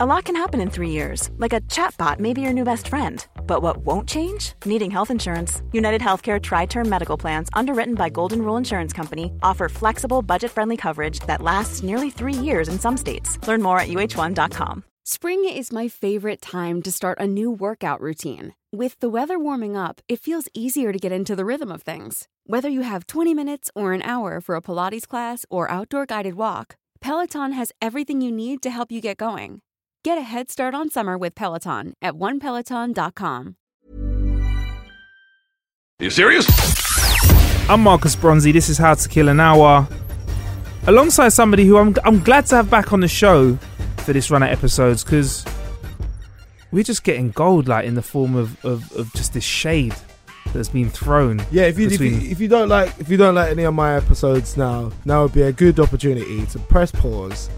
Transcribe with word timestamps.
A 0.00 0.06
lot 0.06 0.26
can 0.26 0.36
happen 0.36 0.60
in 0.60 0.70
three 0.70 0.90
years, 0.90 1.28
like 1.38 1.52
a 1.52 1.60
chatbot 1.62 2.20
may 2.20 2.32
be 2.32 2.40
your 2.40 2.52
new 2.52 2.62
best 2.62 2.86
friend. 2.86 3.26
But 3.48 3.62
what 3.62 3.78
won't 3.78 4.08
change? 4.08 4.52
Needing 4.64 4.92
health 4.92 5.10
insurance. 5.10 5.60
United 5.72 6.00
Healthcare 6.00 6.40
Tri 6.40 6.66
Term 6.66 6.88
Medical 6.88 7.16
Plans, 7.16 7.48
underwritten 7.52 7.96
by 7.96 8.08
Golden 8.08 8.42
Rule 8.42 8.56
Insurance 8.56 8.92
Company, 8.92 9.32
offer 9.42 9.68
flexible, 9.68 10.22
budget 10.22 10.52
friendly 10.52 10.76
coverage 10.76 11.18
that 11.26 11.42
lasts 11.42 11.82
nearly 11.82 12.10
three 12.10 12.32
years 12.32 12.68
in 12.68 12.78
some 12.78 12.96
states. 12.96 13.44
Learn 13.48 13.60
more 13.60 13.80
at 13.80 13.88
uh1.com. 13.88 14.84
Spring 15.02 15.44
is 15.44 15.72
my 15.72 15.88
favorite 15.88 16.40
time 16.40 16.80
to 16.82 16.92
start 16.92 17.18
a 17.18 17.26
new 17.26 17.50
workout 17.50 18.00
routine. 18.00 18.54
With 18.70 19.00
the 19.00 19.08
weather 19.08 19.36
warming 19.36 19.76
up, 19.76 20.00
it 20.06 20.20
feels 20.20 20.48
easier 20.54 20.92
to 20.92 20.98
get 21.00 21.10
into 21.10 21.34
the 21.34 21.44
rhythm 21.44 21.72
of 21.72 21.82
things. 21.82 22.28
Whether 22.46 22.68
you 22.68 22.82
have 22.82 23.08
20 23.08 23.34
minutes 23.34 23.68
or 23.74 23.94
an 23.94 24.02
hour 24.02 24.40
for 24.40 24.54
a 24.54 24.62
Pilates 24.62 25.08
class 25.08 25.44
or 25.50 25.68
outdoor 25.68 26.06
guided 26.06 26.34
walk, 26.34 26.76
Peloton 27.00 27.50
has 27.50 27.72
everything 27.82 28.20
you 28.20 28.30
need 28.30 28.62
to 28.62 28.70
help 28.70 28.92
you 28.92 29.00
get 29.00 29.16
going. 29.16 29.60
Get 30.04 30.16
a 30.16 30.22
head 30.22 30.48
start 30.48 30.74
on 30.74 30.90
summer 30.90 31.18
with 31.18 31.34
Peloton 31.34 31.92
at 32.00 32.14
onepeloton.com. 32.14 33.56
Are 36.00 36.04
you 36.04 36.10
serious? 36.10 36.46
I'm 37.68 37.82
Marcus 37.82 38.14
Bronzy. 38.14 38.52
This 38.52 38.68
is 38.68 38.78
How 38.78 38.94
to 38.94 39.08
Kill 39.08 39.28
an 39.28 39.40
Hour. 39.40 39.88
Alongside 40.86 41.30
somebody 41.30 41.66
who 41.66 41.76
I'm, 41.78 41.96
I'm 42.04 42.20
glad 42.22 42.46
to 42.46 42.56
have 42.56 42.70
back 42.70 42.92
on 42.92 43.00
the 43.00 43.08
show 43.08 43.56
for 43.98 44.12
this 44.12 44.30
run 44.30 44.44
of 44.44 44.50
episodes 44.50 45.02
because 45.02 45.44
we're 46.70 46.84
just 46.84 47.02
getting 47.02 47.32
gold, 47.32 47.66
like 47.66 47.84
in 47.84 47.94
the 47.94 48.02
form 48.02 48.36
of, 48.36 48.64
of, 48.64 48.90
of 48.92 49.12
just 49.14 49.32
this 49.32 49.42
shade 49.42 49.94
that's 50.52 50.68
been 50.68 50.90
thrown. 50.90 51.44
Yeah, 51.50 51.64
if 51.64 51.76
you, 51.76 51.88
if 51.88 52.00
you 52.00 52.16
if 52.30 52.38
you 52.40 52.46
don't 52.46 52.68
like 52.68 52.94
if 53.00 53.10
you 53.10 53.16
don't 53.16 53.34
like 53.34 53.50
any 53.50 53.64
of 53.64 53.74
my 53.74 53.96
episodes 53.96 54.56
now, 54.56 54.92
now 55.04 55.24
would 55.24 55.32
be 55.32 55.42
a 55.42 55.52
good 55.52 55.80
opportunity 55.80 56.46
to 56.46 56.58
press 56.60 56.92
pause 56.92 57.50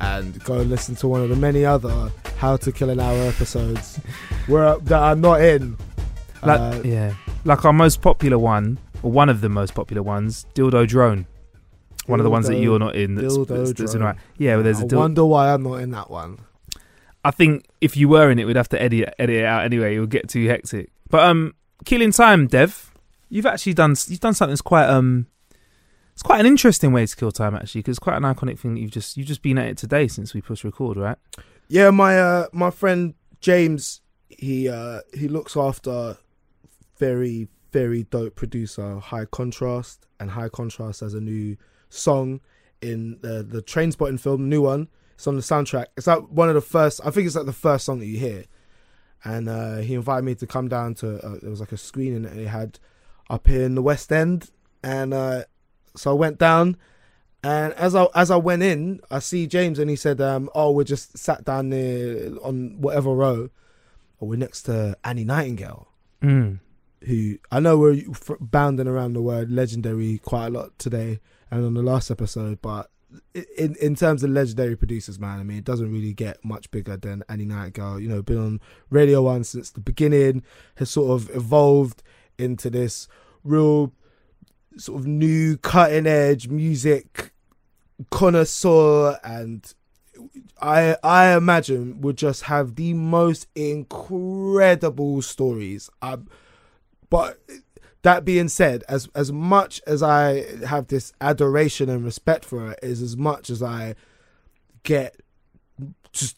and 0.00 0.42
go 0.44 0.58
and 0.60 0.70
listen 0.70 0.94
to 0.96 1.08
one 1.08 1.22
of 1.22 1.28
the 1.28 1.36
many 1.36 1.64
other 1.64 2.10
How 2.38 2.56
to 2.58 2.72
Kill 2.72 2.90
an 2.90 3.00
Hour 3.00 3.16
episodes 3.28 3.96
where 4.46 4.76
that 4.78 4.98
are 5.02 5.16
not 5.16 5.40
in. 5.40 5.76
like, 6.42 6.60
Uh, 6.60 6.82
yeah, 6.84 7.14
like 7.44 7.64
our 7.64 7.72
most 7.72 8.02
popular 8.02 8.38
one, 8.38 8.78
or 9.02 9.10
one 9.10 9.28
of 9.28 9.40
the 9.40 9.48
most 9.48 9.74
popular 9.74 10.02
ones, 10.02 10.46
Dildo 10.54 10.86
Drone. 10.86 11.26
One 12.06 12.20
of 12.20 12.24
the 12.24 12.30
ones 12.30 12.46
that 12.46 12.58
you're 12.58 12.78
not 12.78 12.94
in. 12.94 13.16
That's, 13.16 13.36
Dildo 13.36 13.46
that's, 13.48 13.72
that's 13.72 13.94
in 13.94 14.00
Drone. 14.00 14.12
right. 14.14 14.16
Yeah, 14.38 14.54
well, 14.54 14.62
there's 14.64 14.80
I 14.80 14.84
a 14.84 14.86
dildo. 14.86 14.98
wonder 14.98 15.24
why 15.24 15.52
I'm 15.52 15.62
not 15.64 15.74
in 15.80 15.90
that 15.90 16.08
one. 16.10 16.38
I 17.24 17.32
think 17.32 17.66
if 17.80 17.96
you 17.96 18.08
were 18.08 18.30
in 18.30 18.38
it, 18.38 18.44
we'd 18.44 18.54
have 18.54 18.68
to 18.68 18.80
edit 18.80 19.12
edit 19.18 19.36
it 19.36 19.44
out 19.44 19.64
anyway. 19.64 19.96
It 19.96 20.00
would 20.00 20.10
get 20.10 20.28
too 20.28 20.46
hectic. 20.46 20.90
But 21.10 21.24
um, 21.24 21.54
killing 21.84 22.12
time, 22.12 22.46
Dev. 22.46 22.92
You've 23.28 23.46
actually 23.46 23.74
done 23.74 23.96
you've 24.06 24.20
done 24.20 24.34
something 24.34 24.52
that's 24.52 24.62
quite 24.62 24.86
um, 24.88 25.26
it's 26.16 26.22
quite 26.22 26.40
an 26.40 26.46
interesting 26.46 26.94
way 26.94 27.04
to 27.04 27.14
kill 27.14 27.30
time 27.30 27.54
actually, 27.54 27.80
because 27.80 27.98
it's 27.98 27.98
quite 27.98 28.16
an 28.16 28.22
iconic 28.22 28.58
thing 28.58 28.72
that 28.72 28.80
you've 28.80 28.90
just 28.90 29.18
you've 29.18 29.26
just 29.26 29.42
been 29.42 29.58
at 29.58 29.66
it 29.66 29.76
today 29.76 30.08
since 30.08 30.32
we 30.32 30.40
pushed 30.40 30.64
record, 30.64 30.96
right? 30.96 31.18
Yeah, 31.68 31.90
my 31.90 32.18
uh, 32.18 32.46
my 32.54 32.70
friend 32.70 33.12
James, 33.42 34.00
he 34.30 34.66
uh, 34.66 35.00
he 35.12 35.28
looks 35.28 35.58
after 35.58 36.16
very 36.96 37.48
very 37.70 38.04
dope 38.04 38.34
producer 38.34 38.98
High 38.98 39.26
Contrast, 39.26 40.06
and 40.18 40.30
High 40.30 40.48
Contrast 40.48 41.00
has 41.00 41.12
a 41.12 41.20
new 41.20 41.58
song 41.90 42.40
in 42.80 43.18
the 43.20 43.42
the 43.42 43.60
Trainspotting 43.60 44.18
film, 44.18 44.48
new 44.48 44.62
one. 44.62 44.88
It's 45.16 45.26
on 45.26 45.36
the 45.36 45.42
soundtrack. 45.42 45.88
It's 45.98 46.06
like 46.06 46.22
one 46.30 46.48
of 46.48 46.54
the 46.54 46.62
first. 46.62 46.98
I 47.04 47.10
think 47.10 47.26
it's 47.26 47.36
like 47.36 47.44
the 47.44 47.52
first 47.52 47.84
song 47.84 47.98
that 47.98 48.06
you 48.06 48.18
hear. 48.18 48.44
And 49.22 49.50
uh, 49.50 49.76
he 49.78 49.92
invited 49.92 50.24
me 50.24 50.34
to 50.36 50.46
come 50.46 50.68
down 50.68 50.94
to. 50.94 51.18
Uh, 51.18 51.36
there 51.42 51.50
was 51.50 51.60
like 51.60 51.72
a 51.72 51.76
screening 51.76 52.22
that 52.22 52.32
he 52.32 52.44
had 52.44 52.78
up 53.28 53.46
here 53.46 53.64
in 53.64 53.74
the 53.74 53.82
West 53.82 54.10
End, 54.10 54.50
and 54.82 55.12
uh, 55.12 55.44
so 55.96 56.10
I 56.10 56.14
went 56.14 56.38
down. 56.38 56.76
And 57.44 57.72
as 57.74 57.94
I 57.94 58.08
as 58.14 58.30
I 58.30 58.36
went 58.36 58.62
in, 58.62 59.00
I 59.10 59.20
see 59.20 59.46
James, 59.46 59.78
and 59.78 59.88
he 59.88 59.96
said, 59.96 60.20
um, 60.20 60.50
"Oh, 60.54 60.72
we're 60.72 60.84
just 60.84 61.16
sat 61.16 61.44
down 61.44 61.68
there 61.70 62.30
on 62.42 62.80
whatever 62.80 63.10
row. 63.14 63.50
Oh, 64.20 64.26
we're 64.26 64.38
next 64.38 64.62
to 64.62 64.96
Annie 65.04 65.24
Nightingale, 65.24 65.88
Mm. 66.22 66.58
who 67.04 67.36
I 67.52 67.60
know 67.60 67.78
we're 67.78 68.02
bounding 68.40 68.88
around 68.88 69.12
the 69.12 69.22
word 69.22 69.50
legendary 69.52 70.18
quite 70.18 70.46
a 70.46 70.50
lot 70.50 70.78
today 70.78 71.20
and 71.50 71.64
on 71.64 71.74
the 71.74 71.82
last 71.82 72.10
episode, 72.10 72.60
but 72.62 72.90
in 73.56 73.76
in 73.80 73.94
terms 73.94 74.24
of 74.24 74.30
legendary 74.30 74.74
producers, 74.74 75.20
man, 75.20 75.38
I 75.38 75.42
mean, 75.44 75.58
it 75.58 75.64
doesn't 75.64 75.92
really 75.92 76.14
get 76.14 76.44
much 76.44 76.70
bigger 76.72 76.96
than 76.96 77.22
Annie 77.28 77.44
Nightingale. 77.44 78.00
You 78.00 78.08
know, 78.08 78.22
been 78.22 78.38
on 78.38 78.60
Radio 78.90 79.22
One 79.22 79.44
since 79.44 79.70
the 79.70 79.80
beginning, 79.80 80.42
has 80.76 80.90
sort 80.90 81.10
of 81.12 81.30
evolved 81.36 82.02
into 82.38 82.70
this 82.70 83.06
real 83.44 83.92
sort 84.76 85.00
of 85.00 85.06
new 85.06 85.56
cutting 85.58 86.06
edge 86.06 86.48
music 86.48 87.32
connoisseur 88.10 89.18
and 89.24 89.74
I 90.60 90.96
I 91.02 91.36
imagine 91.36 92.00
would 92.00 92.16
just 92.16 92.44
have 92.44 92.76
the 92.76 92.94
most 92.94 93.48
incredible 93.54 95.22
stories. 95.22 95.90
Um, 96.02 96.28
but 97.10 97.38
that 98.02 98.24
being 98.24 98.48
said, 98.48 98.84
as 98.88 99.08
as 99.14 99.32
much 99.32 99.80
as 99.86 100.02
I 100.02 100.44
have 100.66 100.88
this 100.88 101.12
adoration 101.20 101.88
and 101.88 102.04
respect 102.04 102.44
for 102.44 102.60
her, 102.60 102.76
is 102.82 103.02
as 103.02 103.16
much 103.16 103.50
as 103.50 103.62
I 103.62 103.94
get 104.82 105.20
just 106.12 106.36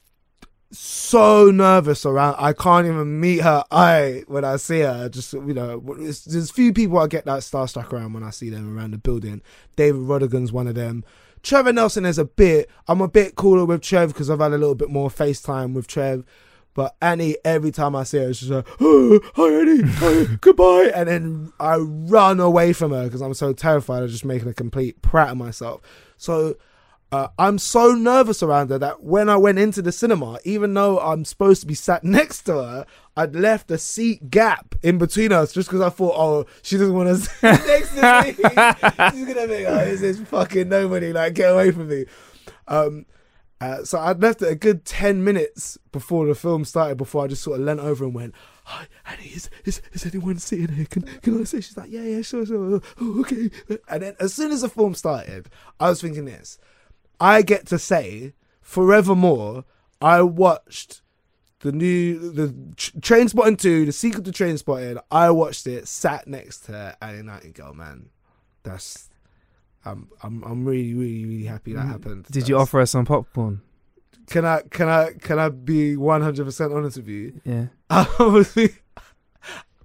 so 0.70 1.50
nervous 1.50 2.04
around. 2.04 2.36
I 2.38 2.52
can't 2.52 2.86
even 2.86 3.20
meet 3.20 3.40
her 3.40 3.64
eye 3.70 4.24
when 4.26 4.44
I 4.44 4.56
see 4.56 4.80
her. 4.80 5.08
Just 5.08 5.32
you 5.32 5.54
know, 5.54 5.80
there's 5.98 6.50
few 6.50 6.72
people 6.72 6.98
I 6.98 7.06
get 7.06 7.24
that 7.24 7.40
starstruck 7.40 7.92
around 7.92 8.12
when 8.12 8.22
I 8.22 8.30
see 8.30 8.50
them 8.50 8.76
around 8.76 8.92
the 8.92 8.98
building. 8.98 9.42
David 9.76 10.02
Rodigan's 10.02 10.52
one 10.52 10.66
of 10.66 10.74
them. 10.74 11.04
Trevor 11.42 11.72
Nelson 11.72 12.04
is 12.04 12.18
a 12.18 12.24
bit. 12.24 12.68
I'm 12.86 13.00
a 13.00 13.08
bit 13.08 13.36
cooler 13.36 13.64
with 13.64 13.80
Trev 13.80 14.08
because 14.08 14.28
I've 14.28 14.40
had 14.40 14.52
a 14.52 14.58
little 14.58 14.74
bit 14.74 14.90
more 14.90 15.08
FaceTime 15.08 15.72
with 15.72 15.86
Trev. 15.86 16.24
But 16.74 16.94
Annie, 17.00 17.36
every 17.44 17.72
time 17.72 17.96
I 17.96 18.04
see 18.04 18.18
her, 18.18 18.32
she's 18.34 18.50
like, 18.50 18.66
oh, 18.80 19.20
"Hi 19.34 19.52
Annie, 19.52 19.82
hi, 19.82 20.36
goodbye," 20.40 20.92
and 20.94 21.08
then 21.08 21.52
I 21.58 21.76
run 21.76 22.38
away 22.38 22.72
from 22.72 22.92
her 22.92 23.04
because 23.04 23.20
I'm 23.20 23.34
so 23.34 23.52
terrified 23.52 24.04
of 24.04 24.10
just 24.10 24.24
making 24.24 24.48
a 24.48 24.54
complete 24.54 25.02
prat 25.02 25.30
of 25.30 25.38
myself. 25.38 25.80
So 26.16 26.56
uh, 27.10 27.28
I'm 27.38 27.58
so 27.58 27.92
nervous 27.92 28.42
around 28.42 28.68
her 28.68 28.78
that 28.78 29.02
when 29.02 29.30
I 29.30 29.36
went 29.36 29.58
into 29.58 29.80
the 29.80 29.92
cinema, 29.92 30.38
even 30.44 30.74
though 30.74 31.00
I'm 31.00 31.24
supposed 31.24 31.62
to 31.62 31.66
be 31.66 31.74
sat 31.74 32.04
next 32.04 32.42
to 32.42 32.54
her, 32.54 32.86
I'd 33.16 33.34
left 33.34 33.70
a 33.70 33.78
seat 33.78 34.30
gap 34.30 34.74
in 34.82 34.98
between 34.98 35.32
us 35.32 35.52
just 35.52 35.68
because 35.68 35.80
I 35.80 35.88
thought, 35.88 36.14
oh, 36.16 36.46
she 36.62 36.76
doesn't 36.76 36.94
want 36.94 37.08
to 37.08 37.16
sit 37.16 37.42
next 37.42 37.94
to 37.94 38.22
me. 38.22 38.32
She's 39.12 39.34
gonna 39.34 39.48
be 39.48 39.64
like, 39.64 39.88
"Is 39.88 40.00
this 40.02 40.20
fucking 40.20 40.68
nobody? 40.68 41.12
Like, 41.12 41.34
get 41.34 41.52
away 41.52 41.70
from 41.70 41.88
me." 41.88 42.04
Um, 42.68 43.06
uh, 43.60 43.84
so 43.84 43.98
I'd 43.98 44.22
left 44.22 44.42
it 44.42 44.52
a 44.52 44.54
good 44.54 44.84
10 44.84 45.24
minutes 45.24 45.78
before 45.90 46.26
the 46.26 46.34
film 46.34 46.64
started, 46.64 46.96
before 46.96 47.24
I 47.24 47.26
just 47.26 47.42
sort 47.42 47.58
of 47.58 47.66
leant 47.66 47.80
over 47.80 48.04
and 48.04 48.14
went, 48.14 48.34
Hi, 48.64 48.86
Annie, 49.04 49.30
is, 49.34 49.50
is, 49.64 49.82
is 49.92 50.06
anyone 50.06 50.38
sitting 50.38 50.68
here? 50.68 50.86
Can, 50.86 51.02
can 51.02 51.40
I 51.40 51.44
sit? 51.44 51.64
She's 51.64 51.76
like, 51.76 51.90
Yeah, 51.90 52.02
yeah, 52.04 52.22
sure, 52.22 52.46
sure. 52.46 52.80
Oh, 53.00 53.20
okay. 53.20 53.50
And 53.88 54.02
then 54.02 54.14
as 54.20 54.32
soon 54.32 54.52
as 54.52 54.60
the 54.60 54.68
film 54.68 54.94
started, 54.94 55.48
I 55.80 55.88
was 55.88 56.00
thinking 56.00 56.26
this 56.26 56.58
I 57.20 57.42
get 57.42 57.66
to 57.66 57.78
say, 57.78 58.34
forevermore, 58.60 59.64
I 60.00 60.22
watched 60.22 61.02
the 61.60 61.72
new, 61.72 62.32
the 62.32 62.48
Trainspotting 62.76 63.58
2, 63.58 63.86
the 63.86 63.92
sequel 63.92 64.22
to 64.22 64.30
Trainspotting. 64.30 65.00
I 65.10 65.30
watched 65.30 65.66
it, 65.66 65.88
sat 65.88 66.28
next 66.28 66.60
to 66.66 66.96
Annie 67.02 67.22
Nightingale, 67.22 67.74
man. 67.74 68.10
That's. 68.62 69.08
I'm, 69.84 70.08
I'm 70.22 70.42
I'm 70.42 70.64
really 70.66 70.92
really 70.92 71.24
really 71.24 71.44
happy 71.44 71.72
that 71.72 71.86
happened. 71.86 72.24
Mm. 72.24 72.30
Did 72.32 72.48
you 72.48 72.58
offer 72.58 72.80
us 72.80 72.90
some 72.90 73.06
popcorn? 73.06 73.62
can 74.28 74.44
I 74.44 74.60
can 74.70 74.88
I 74.88 75.12
can 75.12 75.38
I 75.38 75.48
be 75.48 75.96
one 75.96 76.22
hundred 76.22 76.44
percent 76.44 76.72
honest 76.72 76.98
with 76.98 77.08
you? 77.08 77.40
Yeah. 77.44 77.66
I 77.90 78.06
was 78.18 78.56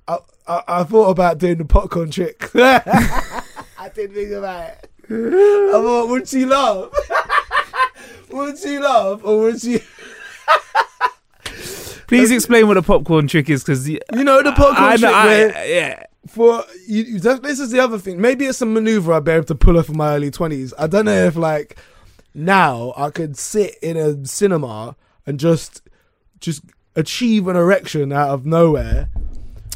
I, 0.08 0.18
I, 0.48 0.64
I 0.68 0.84
thought 0.84 1.10
about 1.10 1.38
doing 1.38 1.58
the 1.58 1.66
popcorn 1.66 2.12
trick. 2.12 2.50
I 2.56 3.90
didn't 3.94 4.16
think 4.16 4.32
about 4.32 4.70
it. 4.70 4.92
I 5.10 5.72
thought, 5.72 6.10
would 6.10 6.28
she 6.28 6.46
laugh? 6.46 6.90
would 8.30 8.58
she 8.58 8.80
laugh, 8.80 9.22
or 9.24 9.40
would 9.42 9.62
she? 9.62 9.82
Please 12.08 12.32
explain 12.32 12.68
what 12.68 12.78
a 12.78 12.82
popcorn 12.82 13.28
trick 13.28 13.50
is, 13.50 13.64
because 13.64 13.90
you 13.90 14.00
know 14.12 14.42
the 14.42 14.52
popcorn 14.52 14.78
I, 14.78 14.98
trick. 14.98 15.12
I, 15.12 15.26
where 15.26 15.68
yeah. 15.68 16.04
for 16.28 16.64
you, 16.88 17.20
this 17.20 17.60
is 17.60 17.72
the 17.72 17.80
other 17.80 17.98
thing. 17.98 18.22
Maybe 18.22 18.46
it's 18.46 18.62
a 18.62 18.66
maneuver 18.66 19.14
I'd 19.14 19.24
be 19.24 19.32
able 19.32 19.46
to 19.46 19.56
pull 19.56 19.78
off 19.78 19.90
in 19.90 19.98
my 19.98 20.16
early 20.16 20.32
twenties. 20.32 20.74
I 20.78 20.88
don't 20.88 21.06
know 21.06 21.26
if 21.26 21.36
like 21.36 21.78
now 22.34 22.94
I 22.96 23.10
could 23.10 23.38
sit 23.38 23.78
in 23.82 23.98
a 23.98 24.26
cinema 24.26 24.96
and 25.26 25.40
just 25.40 25.82
just 26.40 26.64
achieve 26.96 27.48
an 27.48 27.56
erection 27.56 28.12
out 28.12 28.30
of 28.30 28.46
nowhere. 28.46 29.10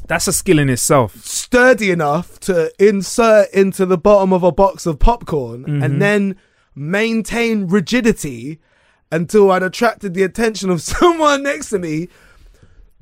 That's 0.07 0.27
a 0.27 0.33
skill 0.33 0.59
in 0.59 0.69
itself. 0.69 1.23
sturdy 1.23 1.91
enough 1.91 2.39
to 2.41 2.71
insert 2.79 3.51
into 3.51 3.85
the 3.85 3.97
bottom 3.97 4.33
of 4.33 4.43
a 4.43 4.51
box 4.51 4.85
of 4.85 4.99
popcorn 4.99 5.65
and 5.65 5.81
mm-hmm. 5.81 5.99
then 5.99 6.35
maintain 6.75 7.67
rigidity 7.67 8.59
until 9.11 9.51
I'd 9.51 9.63
attracted 9.63 10.13
the 10.13 10.23
attention 10.23 10.69
of 10.69 10.81
someone 10.93 11.43
next 11.43 11.69
to 11.69 11.79
me 11.79 12.07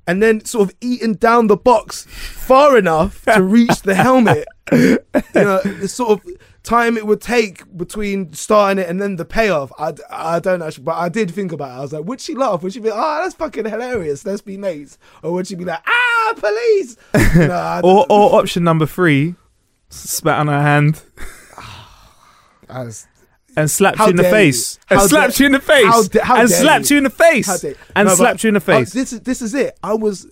and 0.07 0.22
then 0.22 0.44
sort 0.46 0.69
of 0.69 0.75
eaten 0.81 1.13
down 1.13 1.48
the 1.48 1.57
box 1.57 2.06
far 2.06 2.78
enough 2.78 3.25
to 3.25 3.42
reach 3.42 3.81
the 3.81 3.96
helmet. 3.96 4.48
You 4.72 4.98
know, 5.36 5.62
it's 5.63 5.94
sort 5.94 6.10
of 6.10 6.28
time 6.66 6.98
it 6.98 7.06
would 7.08 7.22
take 7.22 7.64
between 7.78 8.34
starting 8.34 8.84
it 8.84 8.90
and 8.90 9.02
then 9.02 9.16
the 9.16 9.24
payoff, 9.26 9.72
I, 9.80 9.94
I 10.10 10.40
don't 10.40 10.60
know. 10.60 10.70
But 10.82 10.96
I 10.96 11.08
did 11.10 11.32
think 11.32 11.52
about 11.52 11.70
it. 11.72 11.80
I 11.80 11.82
was 11.82 11.94
like, 11.94 12.04
would 12.06 12.20
she 12.20 12.36
laugh? 12.36 12.64
Would 12.64 12.74
she 12.74 12.80
be, 12.80 12.90
oh, 12.92 13.22
that's 13.24 13.36
fucking 13.36 13.66
hilarious. 13.66 14.26
Let's 14.26 14.42
be 14.42 14.58
mates. 14.58 14.98
Or 15.24 15.32
would 15.34 15.48
she 15.48 15.56
be 15.56 15.64
like, 15.66 15.82
ah, 15.88 16.34
police? 16.36 16.98
no, 17.36 17.82
Or, 17.84 18.06
or 18.10 18.40
option 18.40 18.64
number 18.64 18.86
three, 18.86 19.36
spat 19.90 20.40
on 20.40 20.48
her 20.48 20.62
hand 20.62 21.02
was- 22.70 23.08
and 23.58 23.72
slapped 23.72 24.00
you 24.00 24.08
in 24.08 24.16
the 24.18 24.24
face. 24.24 24.80
And 24.90 25.02
slapped 25.02 25.40
you 25.40 25.46
in 25.46 25.52
the 25.54 25.60
face. 25.62 25.86
how 25.86 26.04
da- 26.04 26.24
how 26.24 26.42
and 26.42 26.50
slapped 26.50 26.92
you. 26.92 26.98
in 26.98 27.04
the 27.06 27.10
face. 27.10 27.48
And 27.96 28.10
slapped 28.12 28.44
you 28.44 28.50
in 28.50 28.54
the 28.56 28.60
face. 28.60 28.92
this 28.92 29.14
is 29.14 29.22
this 29.22 29.42
is 29.42 29.54
it. 29.54 29.78
I 29.82 29.94
was 29.94 30.28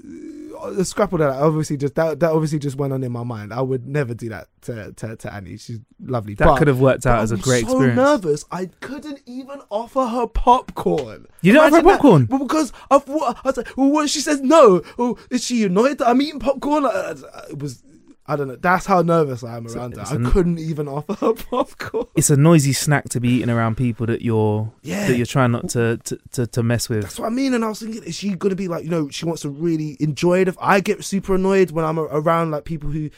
uh, 0.63 0.71
the 0.71 0.85
scrapple 0.85 1.17
that 1.19 1.29
obviously 1.29 1.77
just 1.77 1.95
that, 1.95 2.19
that 2.19 2.31
obviously 2.31 2.59
just 2.59 2.75
went 2.77 2.93
on 2.93 3.03
in 3.03 3.11
my 3.11 3.23
mind. 3.23 3.53
I 3.53 3.61
would 3.61 3.87
never 3.87 4.13
do 4.13 4.29
that 4.29 4.47
to 4.61 4.91
to, 4.93 5.15
to 5.17 5.33
Annie. 5.33 5.57
She's 5.57 5.79
lovely. 6.03 6.33
that 6.35 6.45
But- 6.45 6.57
could 6.57 6.67
have 6.67 6.79
worked 6.79 7.05
out 7.05 7.21
as 7.21 7.31
a 7.31 7.35
was 7.35 7.43
great 7.43 7.65
so 7.65 7.71
experience. 7.71 7.95
nervous. 7.97 8.45
I 8.51 8.65
couldn't 8.81 9.21
even 9.25 9.61
offer 9.69 10.05
her 10.07 10.27
popcorn. 10.27 11.27
You 11.41 11.53
don't 11.53 11.65
offer 11.65 11.75
Imagine 11.79 11.87
that. 11.87 11.93
popcorn? 11.93 12.25
But 12.25 12.37
because 12.39 12.73
of 12.89 13.07
what 13.07 13.37
I 13.37 13.41
was 13.47 13.57
like, 13.57 13.75
well, 13.77 13.89
what 13.89 14.09
she 14.09 14.19
says 14.19 14.41
no. 14.41 14.81
Oh, 14.97 15.17
is 15.29 15.43
she 15.43 15.63
annoyed 15.65 15.97
that 15.99 16.07
I'm 16.07 16.21
eating 16.21 16.39
popcorn? 16.39 16.85
Uh, 16.85 17.15
It 17.49 17.59
was. 17.59 17.83
I 18.25 18.35
don't 18.37 18.47
know. 18.47 18.55
That's 18.55 18.85
how 18.85 19.01
nervous 19.01 19.43
I 19.43 19.57
am 19.57 19.67
around 19.67 19.97
it's 19.97 20.11
I 20.11 20.15
an- 20.15 20.31
couldn't 20.31 20.57
even 20.59 20.87
offer 20.97 21.13
her 21.15 21.33
popcorn. 21.33 22.05
It's 22.15 22.29
a 22.29 22.37
noisy 22.37 22.71
snack 22.71 23.09
to 23.09 23.19
be 23.19 23.27
eating 23.29 23.49
around 23.49 23.75
people 23.75 24.05
that 24.07 24.21
you're 24.21 24.71
Yeah. 24.81 25.07
that 25.07 25.17
you're 25.17 25.25
trying 25.25 25.51
not 25.51 25.67
to 25.71 25.97
to, 26.05 26.17
to, 26.31 26.47
to 26.47 26.63
mess 26.63 26.87
with. 26.87 27.01
That's 27.01 27.19
what 27.19 27.27
I 27.27 27.29
mean. 27.31 27.53
And 27.53 27.65
I 27.65 27.69
was 27.69 27.79
thinking, 27.81 28.03
is 28.03 28.15
she 28.15 28.35
gonna 28.35 28.55
be 28.55 28.67
like, 28.69 28.85
you 28.85 28.89
know, 28.89 29.09
she 29.09 29.25
wants 29.25 29.41
to 29.41 29.49
really 29.49 29.97
enjoy 29.99 30.39
it? 30.39 30.47
If 30.47 30.57
I 30.61 30.79
get 30.79 31.03
super 31.03 31.35
annoyed 31.35 31.71
when 31.71 31.83
I'm 31.83 31.99
around 31.99 32.51
like 32.51 32.63
people 32.63 32.89
who 32.91 33.09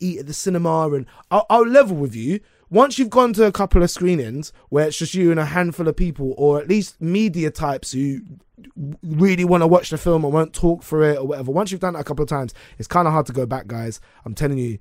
eat 0.00 0.18
at 0.18 0.26
the 0.26 0.34
cinema, 0.34 0.90
and 0.92 1.06
I'll, 1.30 1.46
I'll 1.48 1.66
level 1.66 1.96
with 1.96 2.14
you. 2.14 2.40
Once 2.70 2.98
you've 2.98 3.10
gone 3.10 3.32
to 3.34 3.44
a 3.46 3.52
couple 3.52 3.82
of 3.82 3.90
screenings 3.90 4.52
where 4.68 4.88
it's 4.88 4.98
just 4.98 5.14
you 5.14 5.30
and 5.30 5.38
a 5.38 5.44
handful 5.44 5.86
of 5.86 5.96
people, 5.96 6.34
or 6.36 6.58
at 6.60 6.68
least 6.68 7.00
media 7.00 7.50
types 7.50 7.92
who 7.92 8.20
really 9.02 9.44
want 9.44 9.62
to 9.62 9.66
watch 9.66 9.90
the 9.90 9.98
film 9.98 10.24
and 10.24 10.32
won't 10.32 10.52
talk 10.52 10.82
for 10.82 11.02
it 11.02 11.18
or 11.18 11.26
whatever. 11.26 11.50
Once 11.50 11.70
you've 11.70 11.80
done 11.80 11.94
that 11.94 12.00
a 12.00 12.04
couple 12.04 12.22
of 12.22 12.28
times, 12.28 12.54
it's 12.78 12.88
kind 12.88 13.06
of 13.06 13.12
hard 13.12 13.26
to 13.26 13.32
go 13.32 13.46
back, 13.46 13.66
guys. 13.66 14.00
I'm 14.24 14.34
telling 14.34 14.58
you. 14.58 14.78